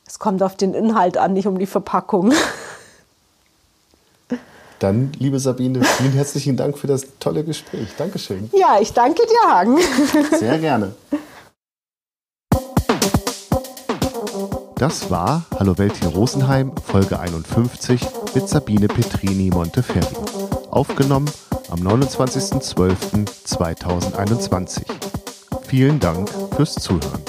[0.05, 2.33] es kommt auf den Inhalt an, nicht um die Verpackung.
[4.79, 7.89] Dann, liebe Sabine, vielen herzlichen Dank für das tolle Gespräch.
[7.97, 8.49] Dankeschön.
[8.53, 9.77] Ja, ich danke dir, Hagen.
[10.39, 10.95] Sehr gerne.
[14.79, 17.99] Das war Hallo Welt hier Rosenheim, Folge 51
[18.33, 20.15] mit Sabine Petrini Monteferri.
[20.71, 21.29] Aufgenommen
[21.69, 24.83] am 29.12.2021.
[25.67, 27.19] Vielen Dank fürs Zuhören.